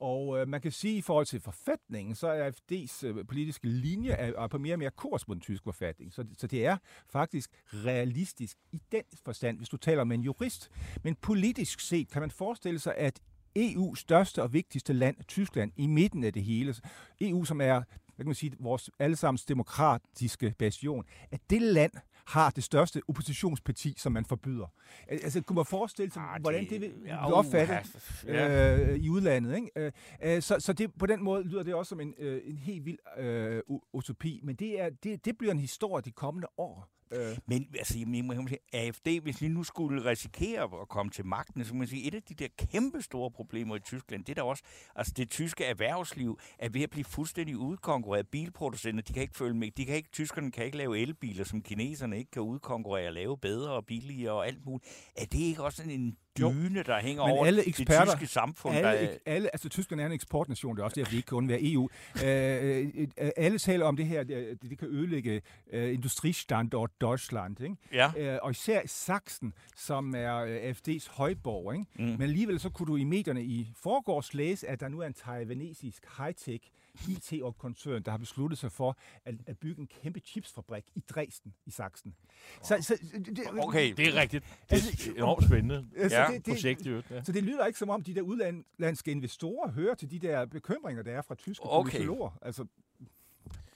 [0.02, 4.12] Og øh, man kan sige, i forhold til forfatningen, så er AFD's øh, politiske linje
[4.12, 6.14] er, er på mere og mere kurs mod den tyske forfatning.
[6.14, 6.78] Så, så det er
[7.10, 10.72] faktisk realistisk i den forstand, hvis du taler med en jurist.
[11.04, 13.20] Men politisk set kan man forestille sig, at
[13.60, 16.76] EU's største og vigtigste land, Tyskland, i midten af det hele,
[17.22, 17.82] EU som er
[18.16, 21.92] hvad kan man sige, vores allesammens demokratiske bastion, at det land
[22.32, 24.74] har det største oppositionsparti, som man forbyder.
[25.08, 28.78] Altså, kunne man forestille sig, ah, hvordan det vil blive opfattet ja.
[28.78, 29.56] øh, i udlandet?
[29.56, 29.70] Ikke?
[29.76, 29.92] Øh,
[30.24, 32.86] øh, så så det, på den måde lyder det også som en, øh, en helt
[32.86, 33.62] vild øh,
[33.94, 36.88] utopi, men det, er, det, det bliver en historie de kommende år.
[37.12, 37.38] Øh.
[37.46, 41.66] Men altså, jeg må sige, AFD, hvis de nu skulle risikere at komme til magten,
[41.66, 44.36] så må man sige, et af de der kæmpe store problemer i Tyskland, det er
[44.36, 44.64] der også,
[44.96, 48.28] altså det tyske erhvervsliv er ved at blive fuldstændig udkonkurreret.
[48.28, 49.72] Bilproducenter, de kan ikke følge med.
[49.72, 53.38] De kan ikke, tyskerne kan ikke lave elbiler, som kineserne ikke kan udkonkurrere og lave
[53.38, 55.12] bedre og billigere og alt muligt.
[55.16, 58.76] Er det ikke også en dyne, der hænger Men over alle eksperter, det tyske samfund.
[58.76, 61.38] Alle, der, alle, altså, Tyskland er en eksportnation, det er også derfor, vi ikke kan
[61.38, 61.90] undvære EU.
[62.26, 65.42] øh, øh, alle taler om det her, det, det kan ødelægge
[65.74, 67.62] øh, industristandort Deutschland.
[67.62, 67.76] Ikke?
[67.94, 68.12] Ja.
[68.18, 71.74] Øh, og især Sachsen, som er øh, FD's højborg.
[71.74, 71.86] Ikke?
[71.96, 72.04] Mm.
[72.04, 75.14] Men alligevel så kunne du i medierne i forgårs læse, at der nu er en
[75.14, 76.72] taiwanesisk high-tech
[77.10, 81.72] IT-koncern, der har besluttet sig for at, at bygge en kæmpe chipsfabrik i Dresden i
[81.72, 82.16] Sachsen.
[82.56, 82.64] Wow.
[82.64, 84.44] Så, så, det, okay, det er rigtigt.
[84.70, 86.86] Det er altså, enormt spændende altså, ja, det, det, projekt.
[86.86, 87.24] Jo, ja.
[87.24, 91.04] Så det lyder ikke som om, de der udlandske investorer hører til de der bekymringer,
[91.04, 91.92] der er fra tyske okay.
[91.92, 92.38] politologer.
[92.42, 92.66] Altså,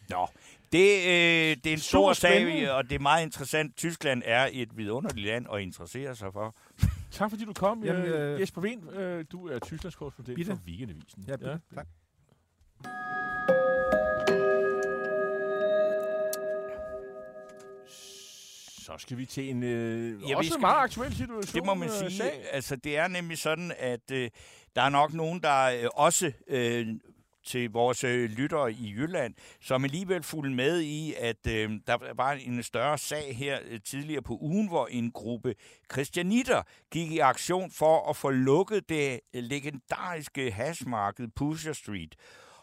[0.09, 0.28] Nå,
[0.72, 3.76] det, øh, det er en stor sag, og det er meget interessant.
[3.76, 6.55] Tyskland er et vidunderligt land at interessere sig for.
[7.11, 8.91] Tak fordi du kom, Jamen, øh, Jesper Vind.
[8.91, 11.26] Øh, du er Tysklands korrespondent for Weekendavisen.
[11.28, 11.57] Ja, ja.
[11.76, 11.88] tak.
[18.86, 21.55] Så skal vi til en øh, ja, også skal, meget aktuel situation.
[21.55, 22.17] Det må man øh, sige.
[22.17, 22.43] Sag.
[22.51, 24.30] Altså, det er nemlig sådan, at øh,
[24.76, 26.88] der er nok nogen, der øh, også øh,
[27.45, 32.32] til vores øh, lyttere i Jylland, som alligevel fulgte med i, at øh, der var
[32.32, 35.55] en større sag her øh, tidligere på ugen, hvor en gruppe
[35.93, 36.61] christianitter
[36.91, 42.15] gik i aktion for at få lukket det øh, legendariske hashmarked Pusher Street.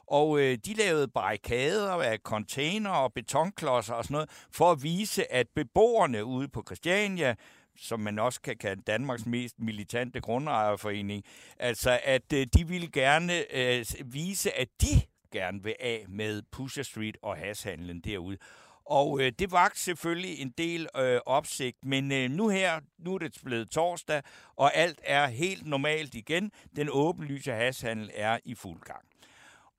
[0.07, 5.33] Og øh, de lavede barrikader af container og betonklodser og sådan noget, for at vise,
[5.33, 7.35] at beboerne ude på Christiania,
[7.77, 11.25] som man også kan kalde Danmarks mest militante grundejerforening,
[11.59, 16.83] altså at øh, de ville gerne øh, vise, at de gerne vil af med Pusher
[16.83, 18.39] Street og hashandlen derude.
[18.87, 23.19] Og øh, det vagt selvfølgelig en del øh, opsigt, men øh, nu her, nu er
[23.19, 24.23] det blevet torsdag,
[24.57, 26.53] og alt er helt normalt igen.
[26.77, 29.12] Den åbenlyse hashandel er i fuld gang.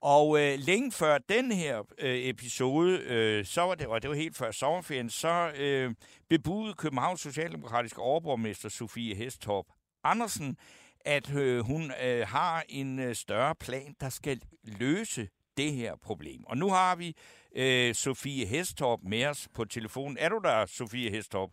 [0.04, 4.16] Og øh, længe før den her øh, episode, øh, så var det, og det var
[4.16, 5.94] helt før sommerferien, så øh,
[6.28, 9.66] bebudede Københavns Socialdemokratiske overborgmester Sofie Hestorp
[10.04, 10.56] Andersen,
[11.00, 16.44] at øh, hun øh, har en øh, større plan, der skal løse det her problem.
[16.46, 17.16] Og nu har vi
[17.56, 20.18] øh, Sofie Hestorp med os på telefonen.
[20.20, 21.50] Er du der, Sofie Hestorp?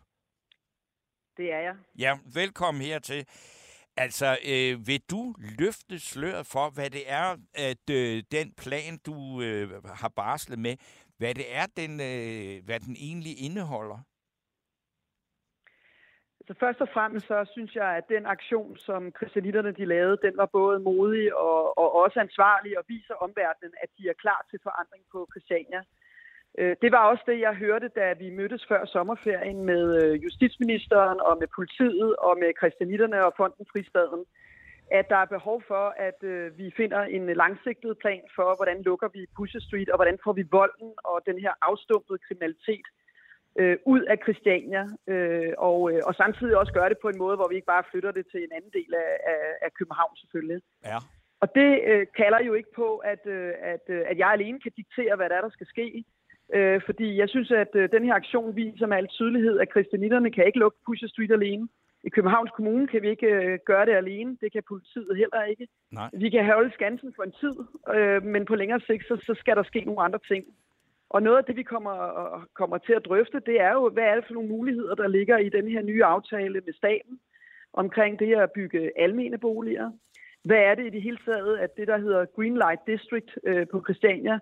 [1.36, 1.74] Det er jeg.
[1.98, 3.26] Ja, velkommen hertil.
[3.96, 9.42] Altså, øh, vil du løfte sløret for, hvad det er, at øh, den plan, du
[9.42, 10.76] øh, har barslet med,
[11.18, 13.98] hvad det er, den, øh, hvad den egentlig indeholder?
[16.46, 20.36] Så først og fremmest så synes jeg, at den aktion, som christianitterne de lavede, den
[20.36, 24.58] var både modig og, og også ansvarlig og viser omverdenen, at de er klar til
[24.62, 25.78] forandring på Christiania.
[25.78, 26.01] Øh,
[26.58, 31.36] det var også det, jeg hørte, da vi mødtes før sommerferien med øh, justitsministeren og
[31.40, 34.24] med politiet og med christianitterne og Fonden Fristaden,
[34.98, 39.08] at der er behov for, at øh, vi finder en langsigtet plan for, hvordan lukker
[39.16, 42.86] vi Pusher Street, og hvordan får vi volden og den her afstumpede kriminalitet
[43.60, 47.36] øh, ud af Christiania, øh, og, øh, og samtidig også gøre det på en måde,
[47.36, 50.60] hvor vi ikke bare flytter det til en anden del af, af, af København selvfølgelig.
[50.84, 50.98] Ja.
[51.42, 54.72] Og det øh, kalder jo ikke på, at, øh, at, øh, at jeg alene kan
[54.76, 56.04] diktere, hvad der er, der skal ske.
[56.54, 60.30] Øh, fordi jeg synes, at øh, den her aktion viser med al tydelighed, at kristianitterne
[60.30, 61.68] kan ikke lukke Pusher Street alene.
[62.04, 64.36] I Københavns Kommune kan vi ikke øh, gøre det alene.
[64.40, 65.68] Det kan politiet heller ikke.
[65.90, 66.10] Nej.
[66.12, 67.56] Vi kan holde skansen for en tid,
[67.96, 70.44] øh, men på længere sigt, så, så skal der ske nogle andre ting.
[71.10, 71.96] Og noget af det, vi kommer,
[72.54, 75.38] kommer til at drøfte, det er jo, hvad er det for nogle muligheder, der ligger
[75.38, 77.20] i den her nye aftale med staten
[77.72, 79.90] omkring det at bygge almene boliger.
[80.44, 83.66] Hvad er det i det hele taget, at det, der hedder Green Light District øh,
[83.72, 84.38] på Christiania,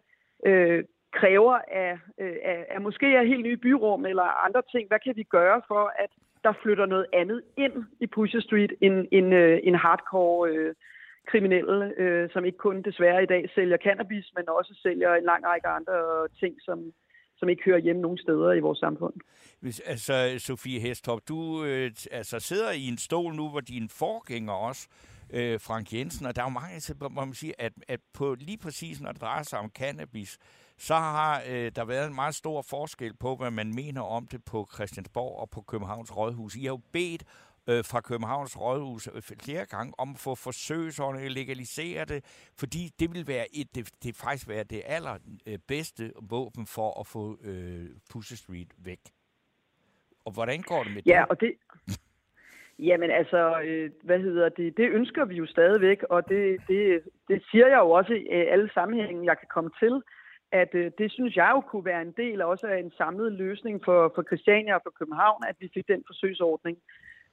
[0.46, 4.88] øh, kræver af, øh, af, af måske af helt nye byrum eller andre ting.
[4.88, 6.10] Hvad kan vi gøre for, at
[6.44, 10.74] der flytter noget andet ind i Pusher Street end, end, øh, en hardcore øh,
[11.26, 15.44] kriminelle, øh, som ikke kun desværre i dag sælger cannabis, men også sælger en lang
[15.46, 16.92] række andre ting, som,
[17.36, 19.14] som ikke hører hjemme nogen steder i vores samfund.
[19.60, 24.52] Hvis, altså, Sofie Hestorp, du øh, altså, sidder i en stol nu, hvor din forgænger
[24.52, 24.88] også,
[25.32, 28.36] øh, Frank Jensen, og der er jo mange, altså, hvor man siger, at, at på
[28.38, 30.38] lige præcis, når det drejer sig om cannabis,
[30.80, 34.40] så har øh, der været en meget stor forskel på, hvad man mener om det
[34.44, 36.56] på Christiansborg og på Københavns Rådhus.
[36.56, 37.22] I har jo bedt
[37.68, 42.20] øh, fra Københavns Rådhus øh, flere gange om at få forsøgsordninger, legalisere det,
[42.60, 45.16] fordi det vil være et, det, det faktisk være det aller
[45.46, 49.00] øh, våben for at få øh, Pusher Street væk.
[50.24, 51.28] Og hvordan går det med Ja, det?
[51.30, 51.52] og det...
[52.88, 54.76] Jamen altså, øh, hvad hedder det?
[54.76, 58.70] Det ønsker vi jo stadigvæk, og det, det, det siger jeg jo også i alle
[58.74, 60.02] sammenhænge, jeg kan komme til,
[60.52, 63.84] at øh, det synes jeg jo kunne være en del også af en samlet løsning
[63.84, 66.78] for, for Christiania og for København, at vi fik den forsøgsordning.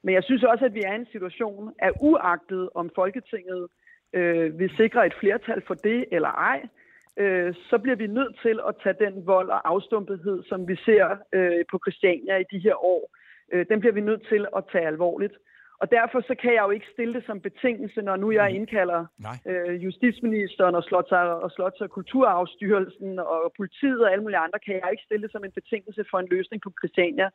[0.02, 3.68] Men jeg synes også, at vi er i en situation, at uagtet om Folketinget
[4.12, 6.68] øh, vil sikre et flertal for det eller ej,
[7.16, 11.16] øh, så bliver vi nødt til at tage den vold og afstumpethed, som vi ser
[11.32, 13.10] øh, på Christiania i de her år,
[13.52, 15.34] øh, den bliver vi nødt til at tage alvorligt.
[15.82, 19.06] Og derfor så kan jeg jo ikke stille det som betingelse, når nu jeg indkalder
[19.18, 19.36] Nej.
[19.50, 21.12] øh, justitsministeren og Slots-
[21.44, 25.32] og, Slots- og Kulturarvsstyrelsen og politiet og alle mulige andre, kan jeg ikke stille det
[25.32, 27.28] som en betingelse for en løsning på Christiania,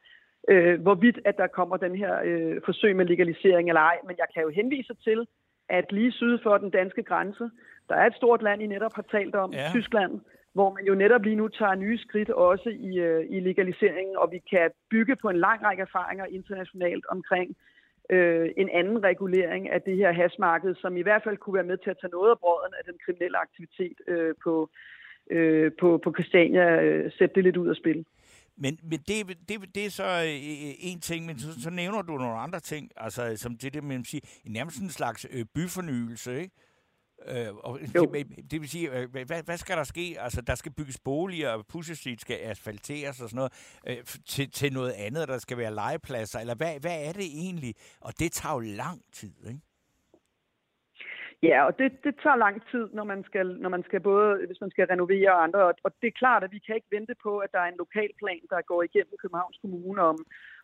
[0.49, 3.97] øh, hvorvidt at der kommer den her øh, forsøg med legalisering eller ej.
[4.07, 5.27] Men jeg kan jo henvise til,
[5.69, 7.49] at lige syd for den danske grænse,
[7.89, 9.61] der er et stort land, I netop har talt om, Ja.
[9.61, 9.69] ja.
[9.71, 10.21] Tyskland,
[10.53, 14.31] hvor man jo netop lige nu tager nye skridt også i, øh, i legaliseringen, og
[14.31, 17.55] vi kan bygge på en lang række erfaringer internationalt omkring
[18.13, 21.77] øh, en anden regulering af det her hasmarked, som i hvert fald kunne være med
[21.77, 24.69] til at tage noget af brøden af den kriminelle aktivitet øh, på,
[25.31, 28.05] øh, på, på Christiania, øh, sætte det lidt ud af spil.
[28.57, 29.17] Men, men det,
[29.49, 32.91] det, det er så øh, en ting, men så, så nævner du nogle andre ting,
[32.97, 36.55] altså som det der med at sige, nærmest en slags øh, byfornyelse, ikke?
[37.27, 40.15] Øh, og det, det vil sige, øh, hvad, hvad skal der ske?
[40.19, 43.53] Altså, der skal bygges boliger, og Pusher Street skal asfalteres og sådan noget,
[43.89, 47.73] øh, til, til noget andet, der skal være legepladser, eller hvad, hvad er det egentlig?
[48.01, 49.61] Og det tager jo lang tid, ikke?
[51.49, 54.61] Ja, og det, det tager lang tid, når man skal, når man skal både, hvis
[54.61, 55.61] man skal renovere og andre.
[55.69, 57.81] Og, og det er klart, at vi kan ikke vente på, at der er en
[57.83, 60.17] lokalplan, der går igennem Københavns Kommune om,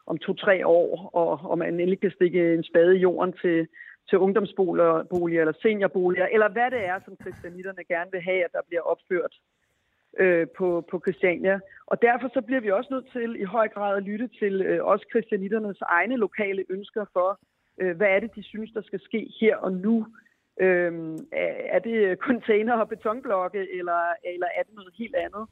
[0.05, 3.67] om to-tre år, og, og man endelig kan stikke en spade i jorden til,
[4.09, 8.61] til ungdomsboliger eller seniorboliger, eller hvad det er, som kristianitterne gerne vil have, at der
[8.67, 9.33] bliver opført
[10.19, 11.59] øh, på, på Christiania.
[11.85, 14.85] Og derfor så bliver vi også nødt til i høj grad at lytte til øh,
[14.85, 17.39] også kristianitternes egne lokale ønsker for,
[17.81, 20.07] øh, hvad er det, de synes, der skal ske her og nu.
[20.61, 21.17] Øh,
[21.75, 24.01] er det container og betonblokke, eller,
[24.33, 25.45] eller er det noget helt andet?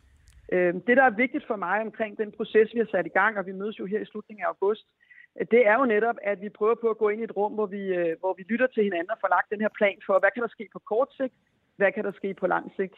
[0.52, 3.38] Øh, det, der er vigtigt for mig omkring den proces, vi har sat i gang,
[3.38, 5.07] og vi mødes jo her i slutningen af august, øh,
[5.52, 7.66] det er jo netop, at vi prøver på at gå ind i et rum, hvor
[7.66, 10.32] vi, øh, hvor vi lytter til hinanden og får lagt den her plan for, hvad
[10.34, 11.34] kan der ske på kort sigt,
[11.76, 12.98] hvad kan der ske på lang sigt.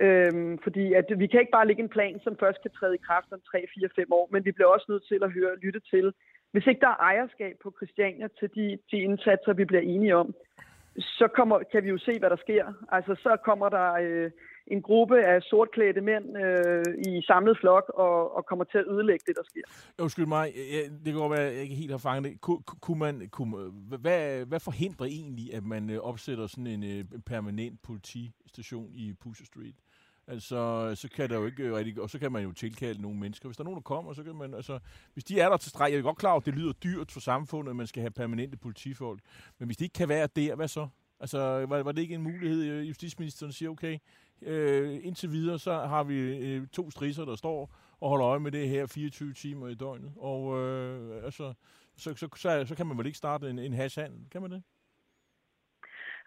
[0.00, 3.04] Øhm, fordi at vi kan ikke bare lægge en plan, som først kan træde i
[3.08, 5.80] kraft om 3, 4, 5 år, men vi bliver også nødt til at høre lytte
[5.80, 6.12] til,
[6.52, 10.34] hvis ikke der er ejerskab på Christiania til de, de indsatser, vi bliver enige om,
[10.98, 12.64] så kommer, kan vi jo se, hvad der sker.
[12.92, 14.30] Altså, så kommer der øh,
[14.66, 19.24] en gruppe af sortklædte mænd øh, i samlet flok og, og kommer til at ødelægge
[19.26, 19.62] det, der sker.
[20.02, 22.40] Undskyld mig, jeg, det kan godt være, at jeg ikke helt har fanget det.
[22.40, 27.04] Ku- Kunne man, kunne, hvad, hvad forhindrer egentlig, at man øh, opsætter sådan en øh,
[27.26, 29.74] permanent politistation i Pusher Street?
[30.26, 33.18] Altså, så kan der jo ikke øh, rigtig, og så kan man jo tilkalde nogle
[33.18, 33.48] mennesker.
[33.48, 34.78] Hvis der er nogen, der kommer, så kan man, altså,
[35.12, 37.12] hvis de er der til streg, jeg er godt klar over, at det lyder dyrt
[37.12, 39.20] for samfundet, at man skal have permanente politifolk.
[39.58, 40.88] Men hvis de ikke kan være der, hvad så?
[41.20, 43.98] Altså, var, var det ikke en mulighed, justitsministeren siger, okay,
[44.42, 46.16] øh, indtil videre, så har vi
[46.48, 50.12] øh, to strisser, der står og holder øje med det her 24 timer i døgnet.
[50.16, 51.54] Og øh, altså,
[51.96, 54.62] så, så, så, så kan man vel ikke starte en, en hashhandel, kan man det?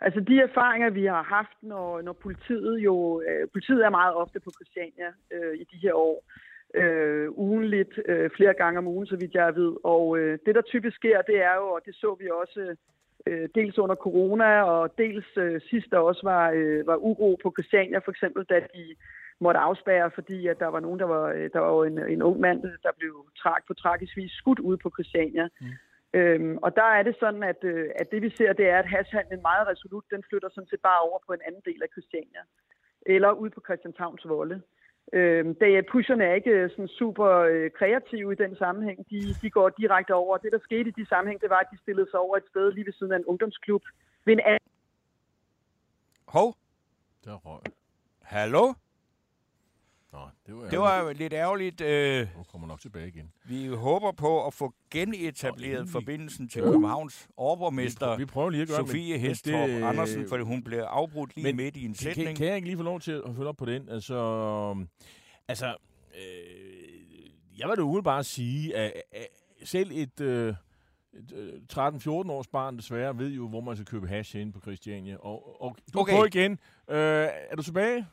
[0.02, 3.22] Altså de erfaringer, vi har haft, når, når politiet jo...
[3.22, 6.24] Øh, politiet er meget ofte på Christiania øh, i de her år.
[6.76, 9.76] Øh, ugenligt, øh, flere gange om ugen, så vidt jeg ved.
[9.84, 12.76] Og øh, det, der typisk sker, det er jo, og det så vi også øh,
[13.56, 18.00] dels under corona, og dels øh, sidst der også var, øh, var uro på Christiania,
[18.00, 18.96] for eksempel, da de
[19.40, 22.40] måtte afspærre, fordi at der var nogen, der var, øh, der var en, en ung
[22.40, 25.48] mand, der blev trak på tragisk vis skudt ud på Christiania.
[25.62, 25.68] Mm.
[26.14, 28.92] Øhm, og der er det sådan, at, øh, at det vi ser, det er, at
[28.94, 32.42] hashhandlen meget resolut, den flytter sådan set bare over på en anden del af Christiania.
[33.06, 34.62] Eller ud på Christianshavns Volde.
[35.14, 39.10] Øhm, det, pusherne er ikke øh, sådan super øh, kreative i den sammenhæng.
[39.10, 40.38] De, de går direkte over.
[40.38, 42.72] Det, der skete i de sammenhæng, det var, at de stillede sig over et sted
[42.72, 43.84] lige ved siden af en ungdomsklub.
[44.26, 44.70] Ved en anden
[46.28, 46.56] Hov,
[47.26, 47.62] Der røg.
[48.22, 48.74] hallo?
[50.14, 51.82] Nå, det var, Det var jo lidt ærgerligt.
[51.82, 53.32] Øh, Nu kommer nok tilbage igen.
[53.46, 55.92] vi håber på at få genetableret endelig.
[55.92, 60.64] forbindelsen til Københavns overborgmester Vi prøver lige at gøre Sofie Hestorp det- Andersen, fordi hun
[60.64, 62.38] blev afbrudt lige Men midt i en Kan, sætning.
[62.38, 63.90] kan jeg ikke lige få lov til at følge op på den?
[63.90, 64.16] Altså,
[65.48, 65.76] altså
[66.16, 69.28] øh, jeg vil da umiddelbart sige, at, at
[69.64, 70.54] selv et, øh,
[71.14, 74.60] et øh, 13-14 års barn desværre ved jo, hvor man skal købe hash ind på
[74.62, 75.18] Christiania.
[75.20, 76.16] Og, og du okay.
[76.16, 76.52] på igen.
[76.90, 76.98] Øh,
[77.50, 78.06] er du tilbage?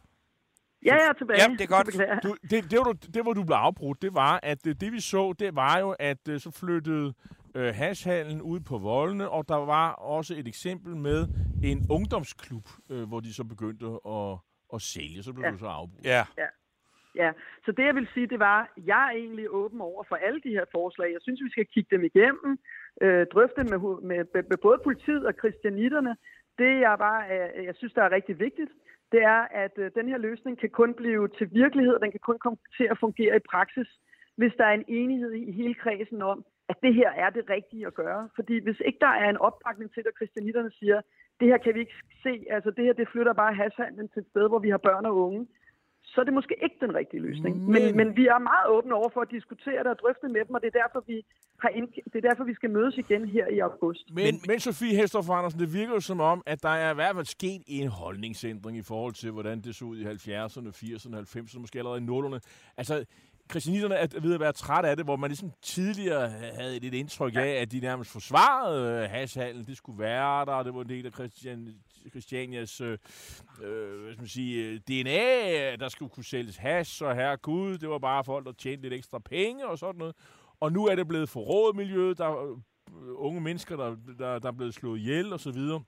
[0.84, 1.40] Ja, jeg er tilbage.
[1.42, 2.22] Ja, det er godt.
[2.22, 4.92] Du, det, det, hvor du, det, hvor du blev afbrudt, det var, at øh, det
[4.92, 7.14] vi så, det var jo, at øh, så flyttede
[7.54, 11.20] øh, hashhallen ud på voldene, og der var også et eksempel med
[11.64, 14.36] en ungdomsklub, øh, hvor de så begyndte at,
[14.74, 15.22] at sælge.
[15.22, 15.50] Så blev Ja.
[15.50, 16.04] du så afbrudt.
[16.04, 16.24] Ja,
[17.16, 17.30] Ja,
[17.64, 20.48] så det jeg vil sige, det var, jeg er egentlig åben over for alle de
[20.50, 21.12] her forslag.
[21.12, 22.58] Jeg synes, vi skal kigge dem igennem,
[23.02, 26.16] øh, drøfte dem med, med, med, med både politiet og kristianitterne.
[26.58, 28.70] Det jeg bare, øh, jeg synes, der er rigtig vigtigt,
[29.14, 32.24] det er, at øh, den her løsning kan kun blive til virkelighed, og den kan
[32.28, 33.90] kun komme til at fungere i praksis,
[34.36, 36.38] hvis der er en enighed i hele kredsen om,
[36.68, 38.28] at det her er det rigtige at gøre.
[38.36, 41.00] Fordi hvis ikke der er en opbakning til at kristianitterne siger,
[41.40, 44.30] det her kan vi ikke se, altså det her det flytter bare hashandlen til et
[44.32, 45.46] sted, hvor vi har børn og unge,
[46.14, 47.52] så er det måske ikke den rigtige løsning.
[47.58, 50.44] Men, Men- men, vi er meget åbne over for at diskutere det og drøfte med
[50.44, 51.24] dem, og det er derfor, vi,
[51.62, 54.04] har indk- det er derfor, vi skal mødes igen her i august.
[54.14, 56.94] Men, men, men Sofie Hestorff Andersen, det virker jo som om, at der er i
[56.94, 61.16] hvert fald sket en holdningsændring i forhold til, hvordan det så ud i 70'erne, 80'erne,
[61.16, 62.38] 90'erne, måske allerede i 0'erne.
[62.76, 63.04] Altså,
[63.50, 67.36] Christianitterne er ved at være træt af det, hvor man ligesom tidligere havde et indtryk
[67.36, 69.64] af, at de nærmest forsvarede øh, hashhallen.
[69.64, 71.68] Det skulle være der, og det var en del af Christian,
[72.10, 72.98] Christianias øh,
[73.62, 75.76] øh, hvad skal man sige, øh, DNA.
[75.76, 78.94] Der skulle kunne sælges hash, og herre Gud, det var bare folk, der tjente lidt
[78.94, 80.14] ekstra penge og sådan noget.
[80.60, 82.18] Og nu er det blevet forrådet miljøet.
[82.18, 82.60] Der er
[83.16, 85.82] unge mennesker, der, der, der er blevet slået ihjel og så videre.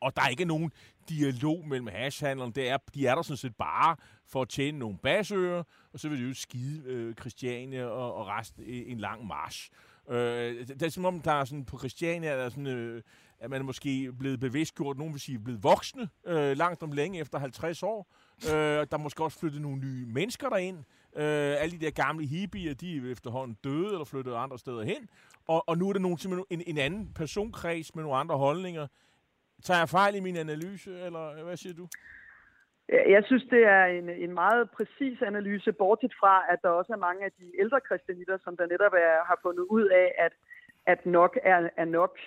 [0.00, 0.72] Og der er ikke nogen
[1.08, 2.52] dialog mellem hashhandlerne.
[2.52, 3.96] Det er, de er der sådan set bare
[4.26, 5.62] for at tjene nogle basører,
[5.92, 9.70] og så vil de jo skide øh, Christiania og, og resten i en lang march.
[10.08, 13.02] Øh, det, er som om, der er sådan, på Christiania, der er sådan, øh,
[13.38, 17.18] at man er måske blevet bevidstgjort, nogen vil sige blevet voksne, øh, langt om længe
[17.20, 18.14] efter 50 år.
[18.46, 20.78] Øh, der er måske også flyttet nogle nye mennesker derind.
[21.16, 25.08] Øh, alle de der gamle hippier, de er efterhånden døde eller flyttet andre steder hen.
[25.46, 28.86] Og, og nu er der nogen, simpelthen en, en anden personkreds med nogle andre holdninger.
[29.62, 31.88] Tager jeg fejl i min analyse, eller hvad siger du?
[32.88, 36.96] Jeg synes, det er en, en meget præcis analyse, bortset fra, at der også er
[36.96, 40.32] mange af de ældre kristianitter, som der netop er, har fundet ud af, at,
[40.86, 42.18] at nok er, er nok.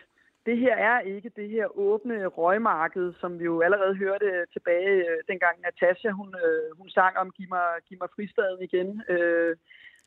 [0.46, 5.18] Det her er ikke det her åbne røgmarked, som vi jo allerede hørte tilbage, øh,
[5.28, 9.04] dengang Natasha hun, øh, hun sang om Giv mig, giv mig fristaden igen.
[9.10, 9.56] Øh,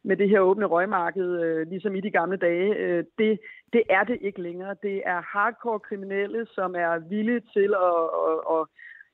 [0.05, 3.41] med det her åbne røgmarked, øh, ligesom i de gamle dage, øh, det,
[3.73, 4.77] det er det ikke længere.
[4.83, 8.67] Det er hardcore kriminelle, som er villige til at, at, at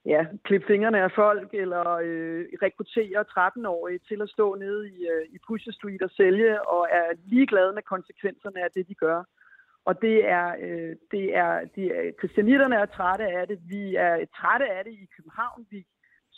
[0.07, 5.25] ja, klippe fingrene af folk, eller øh, rekruttere 13-årige til at stå nede i, øh,
[5.35, 9.23] i Pusher Street og sælge, og er ligeglade med konsekvenserne af det, de gør.
[9.85, 13.59] Og det er, øh, det er, de, kristianitterne er trætte af det.
[13.69, 15.67] Vi er trætte af det i København.
[15.71, 15.87] Vi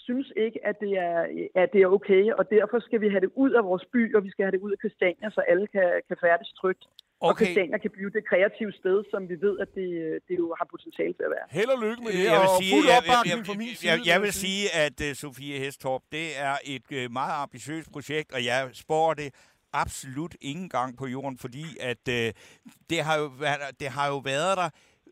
[0.09, 1.19] synes ikke, at det, er,
[1.63, 4.21] at det er okay, og derfor skal vi have det ud af vores by, og
[4.27, 6.85] vi skal have det ud af Christiania, så alle kan, kan færdes trygt.
[7.21, 7.29] Okay.
[7.29, 9.89] Og Christiania kan blive det kreative sted, som vi ved, at det,
[10.29, 11.47] det jo har potentiale til at være.
[11.59, 13.75] Held og lykke med det, jeg vil og sige, fuld jeg, opbakning jeg, fra min
[13.79, 13.91] side.
[13.91, 17.89] jeg, jeg vil vil sige, at uh, Sofie Hestorp, det er et uh, meget ambitiøst
[17.93, 19.29] projekt, og jeg spår det
[19.73, 22.15] absolut ingen gang på jorden, fordi at uh,
[22.91, 24.69] det, har jo været, det har jo været der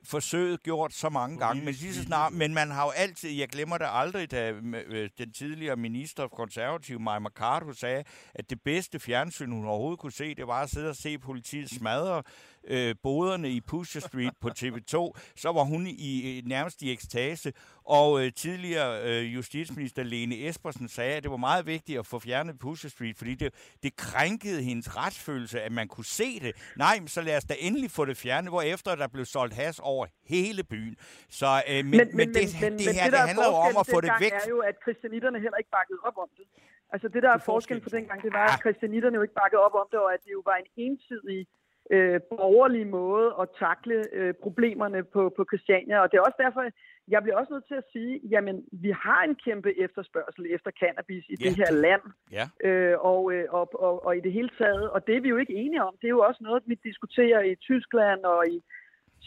[0.07, 3.49] forsøget gjort så mange gange, men lige så snart, men man har jo altid, jeg
[3.49, 4.53] glemmer det aldrig, da
[4.87, 8.05] øh, den tidligere minister for konservativ, Maja Mercado, sagde,
[8.35, 11.71] at det bedste fjernsyn, hun overhovedet kunne se, det var at sidde og se politiet
[11.71, 12.23] smadre
[12.67, 17.53] øh, boderne i Pusher Street på TV2, så var hun i nærmest i ekstase.
[17.85, 22.19] Og øh, tidligere øh, justitsminister Lene Espersen sagde, at det var meget vigtigt at få
[22.19, 26.53] fjernet Pusher Street, fordi det, det krænkede hendes retsfølelse, at man kunne se det.
[26.77, 29.55] Nej, men så lad os da endelig få det fjernet, hvor efter der blev solgt
[29.55, 30.97] has over hele byen.
[31.29, 33.87] Så, øh, men, men, men, det, men, det, det her, det handler jo om at
[33.95, 34.33] få det væk.
[34.33, 36.47] er jo, at kristianitterne heller ikke bakkede op om det.
[36.93, 39.75] Altså det, der er forskellen på dengang, det var, at kristianitterne jo ikke bakkede op
[39.75, 41.47] om det, og at det jo var en ensidig
[41.91, 45.97] øh, borgerlig måde at takle øh, problemerne på, på Christiania.
[46.03, 46.63] Og det er også derfor,
[47.09, 51.25] jeg bliver også nødt til at sige, jamen, vi har en kæmpe efterspørgsel efter cannabis
[51.29, 51.45] i ja.
[51.45, 52.03] det her land.
[52.39, 52.47] Ja.
[52.69, 54.91] Øh, og, øh, og, og, og i det hele taget.
[54.91, 55.95] Og det er vi jo ikke enige om.
[56.01, 58.63] Det er jo også noget, vi diskuterer i Tyskland og i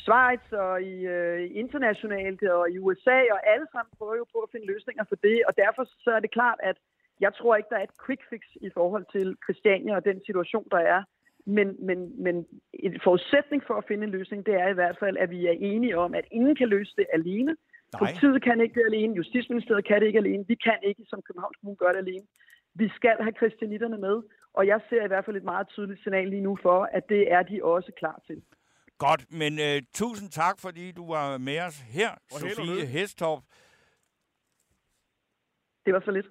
[0.03, 4.49] Schweiz og i øh, internationalt og i USA, og alle sammen prøver jo på at
[4.51, 5.37] finde løsninger for det.
[5.47, 6.77] Og derfor så er det klart, at
[7.19, 10.67] jeg tror ikke, der er et quick fix i forhold til Christiania og den situation,
[10.71, 11.03] der er.
[11.57, 12.35] Men, men, men
[12.73, 15.55] en forudsætning for at finde en løsning, det er i hvert fald, at vi er
[15.71, 17.51] enige om, at ingen kan løse det alene.
[17.55, 17.99] Nej.
[17.99, 21.57] Politiet kan ikke det alene, Justitsministeriet kan det ikke alene, vi kan ikke, som Københavns
[21.57, 22.25] Kommune gør det alene.
[22.75, 24.15] Vi skal have kristianitterne med,
[24.53, 27.31] og jeg ser i hvert fald et meget tydeligt signal lige nu for, at det
[27.31, 28.41] er de også klar til.
[28.97, 33.39] Godt, men uh, tusind tak, fordi du var med os her, og Sofie Hestorp.
[35.85, 36.27] Det var så lidt.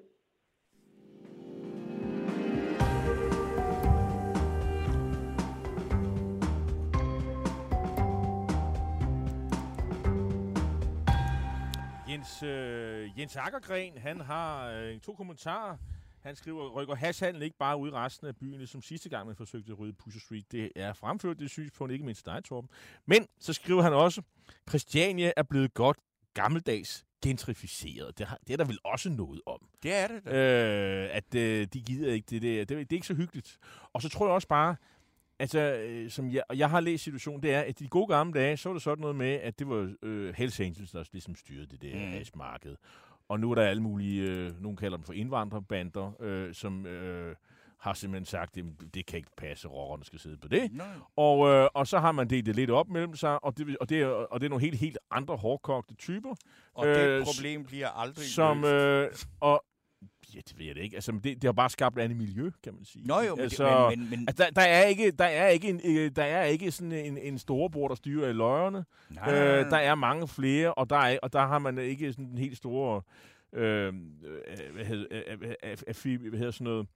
[12.18, 15.76] Jens, øh, Jens Akkergren, han har øh, to kommentarer.
[16.22, 19.36] Han skriver, rykker hashhandel ikke bare ud i resten af byen, som sidste gang man
[19.36, 20.52] forsøgte at rydde Pusher Street.
[20.52, 22.70] Det er fremført det synspunkt, ikke mindst dig, Torben.
[23.06, 24.22] Men så skriver han også,
[24.68, 25.96] Christiania er blevet godt
[26.34, 28.18] gammeldags gentrificeret.
[28.18, 29.68] Det, har, det er der vel også noget om.
[29.82, 30.30] Det er det da.
[30.30, 32.58] Øh, at øh, de gider ikke det der.
[32.58, 33.58] Det, det er ikke så hyggeligt.
[33.92, 34.76] Og så tror jeg også bare,
[35.39, 38.57] Altså, øh, som jeg, jeg har læst situationen, det er, at de gode gamle dage,
[38.57, 41.66] så var det sådan noget med, at det var øh, Hells Angels, der ligesom styrede
[41.66, 42.39] det der mm.
[42.39, 42.76] marked.
[43.28, 47.36] Og nu er der alle mulige, øh, nogen kalder dem for indvandrerbander, øh, som øh,
[47.78, 48.64] har simpelthen sagt, at
[48.95, 50.70] det kan ikke passe, rockerne skal sidde på det.
[51.16, 53.89] Og, øh, og så har man delt det lidt op mellem sig, og det, og
[53.89, 56.34] det, er, og det er nogle helt, helt andre hårdkogte typer.
[56.74, 59.11] Og øh, det problem bliver aldrig som, øh,
[59.41, 59.64] og,
[60.35, 60.97] Ja, det ved jeg det ikke.
[60.97, 63.07] Altså, det, det har bare skabt et andet miljø, kan man sige.
[63.07, 64.29] Nå jo, men, altså, men, men, men...
[64.29, 67.18] Altså, der, der, er ikke, der er ikke, en, øh, der er ikke sådan en,
[67.18, 68.85] en storebror, der styrer i løjerne.
[69.11, 72.39] Øh, der er mange flere, og der, er, og der har man ikke sådan en
[72.39, 73.03] helt store...
[73.53, 73.95] Øh,
[74.74, 76.87] hvad, hedder, hvad hedder sådan noget øh,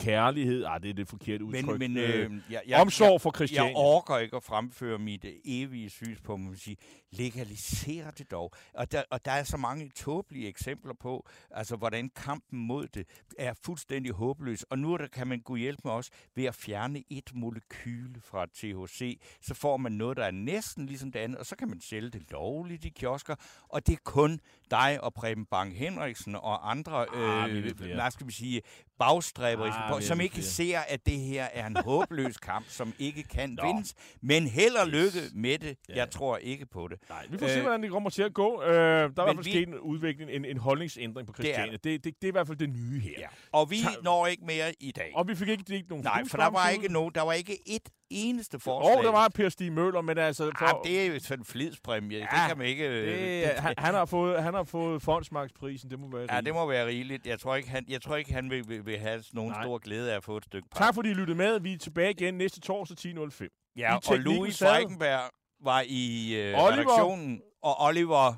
[0.00, 0.64] kærlighed.
[0.64, 1.78] Ah, det er det forkerte udtryk.
[1.78, 3.66] Men, men, øh, jeg, jeg, Omsorg for Christian.
[3.66, 6.76] Jeg orker ikke at fremføre mit øh, evige synspunkt, man sige,
[7.10, 8.52] legalisere det dog.
[8.74, 13.06] Og der, og der er så mange tåbelige eksempler på, altså hvordan kampen mod det
[13.38, 14.62] er fuldstændig håbløs.
[14.62, 18.46] Og nu der kan man gå hjælp med os ved at fjerne et molekyle fra
[18.46, 19.20] THC.
[19.40, 22.10] Så får man noget, der er næsten ligesom det andet, og så kan man sælge
[22.10, 23.34] det lovligt i kiosker.
[23.68, 24.40] Og det er kun
[24.70, 27.62] dig og Preben Bang Henriksen og andre, ah, øh,
[27.94, 28.62] hvad skal vi sige,
[28.98, 29.64] bagstræber
[29.94, 33.66] Ah, som ikke ser, at det her er en håbløs kamp, som ikke kan Nå.
[33.66, 33.94] vindes.
[34.22, 35.76] Men held og lykke med det.
[35.88, 35.94] Ja.
[35.96, 36.98] Jeg tror ikke på det.
[37.08, 38.62] Nej, vi får se, Øh, hvordan det kommer til at gå.
[38.62, 41.72] Øh, der er i hvert fald vi- sket en udvikling, en, en holdningsændring på Christiania.
[41.72, 43.10] Det, det, det, det er i hvert fald det nye her.
[43.18, 43.26] Ja.
[43.52, 45.12] Og vi Så- når ikke mere i dag.
[45.14, 47.58] Og vi fik ikke delt nogen Nej, for der var ikke nogen, der var ikke
[47.68, 48.96] et eneste forslag.
[48.98, 50.50] Og der var Per Stig Møller, men altså...
[50.58, 52.18] For, Ah, det er jo sådan en flidspræmie.
[52.18, 52.88] Ja, det kan man ikke...
[52.88, 53.06] øh,
[53.42, 56.44] det, han, han, har fået, han har fået fondsmarksprisen, det må være Ja, rigeligt.
[56.46, 57.26] det må være rigeligt.
[57.26, 59.62] Jeg tror ikke, han, jeg tror ikke, han vil, vil, vil have nogen Nej.
[59.62, 60.78] stor glæde af at få et stykke pap.
[60.78, 61.60] Tak fordi I lyttede med.
[61.60, 63.72] Vi er tilbage igen næste torsdag 10.05.
[63.76, 65.30] Ja, I og Louis Freikenberg
[65.60, 66.72] var i øh, Oliver.
[66.72, 68.34] redaktionen, og Oliver,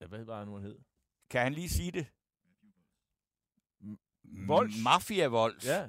[0.00, 0.78] Ja, hvad var det nu, han hed?
[1.30, 2.06] kan han lige sige det?
[4.46, 4.74] Volds.
[4.84, 5.66] Mafia Volds.
[5.66, 5.86] Ja,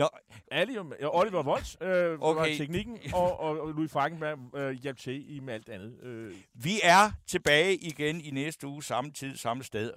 [0.00, 0.08] Nå,
[1.00, 2.40] ja, Oliver Volds øh, okay.
[2.40, 6.02] var teknikken, og, og, og Louis Frankenberg øh, hjalp til i med alt andet.
[6.02, 9.92] Øh, vi er tilbage igen i næste uge, samme tid, samme sted.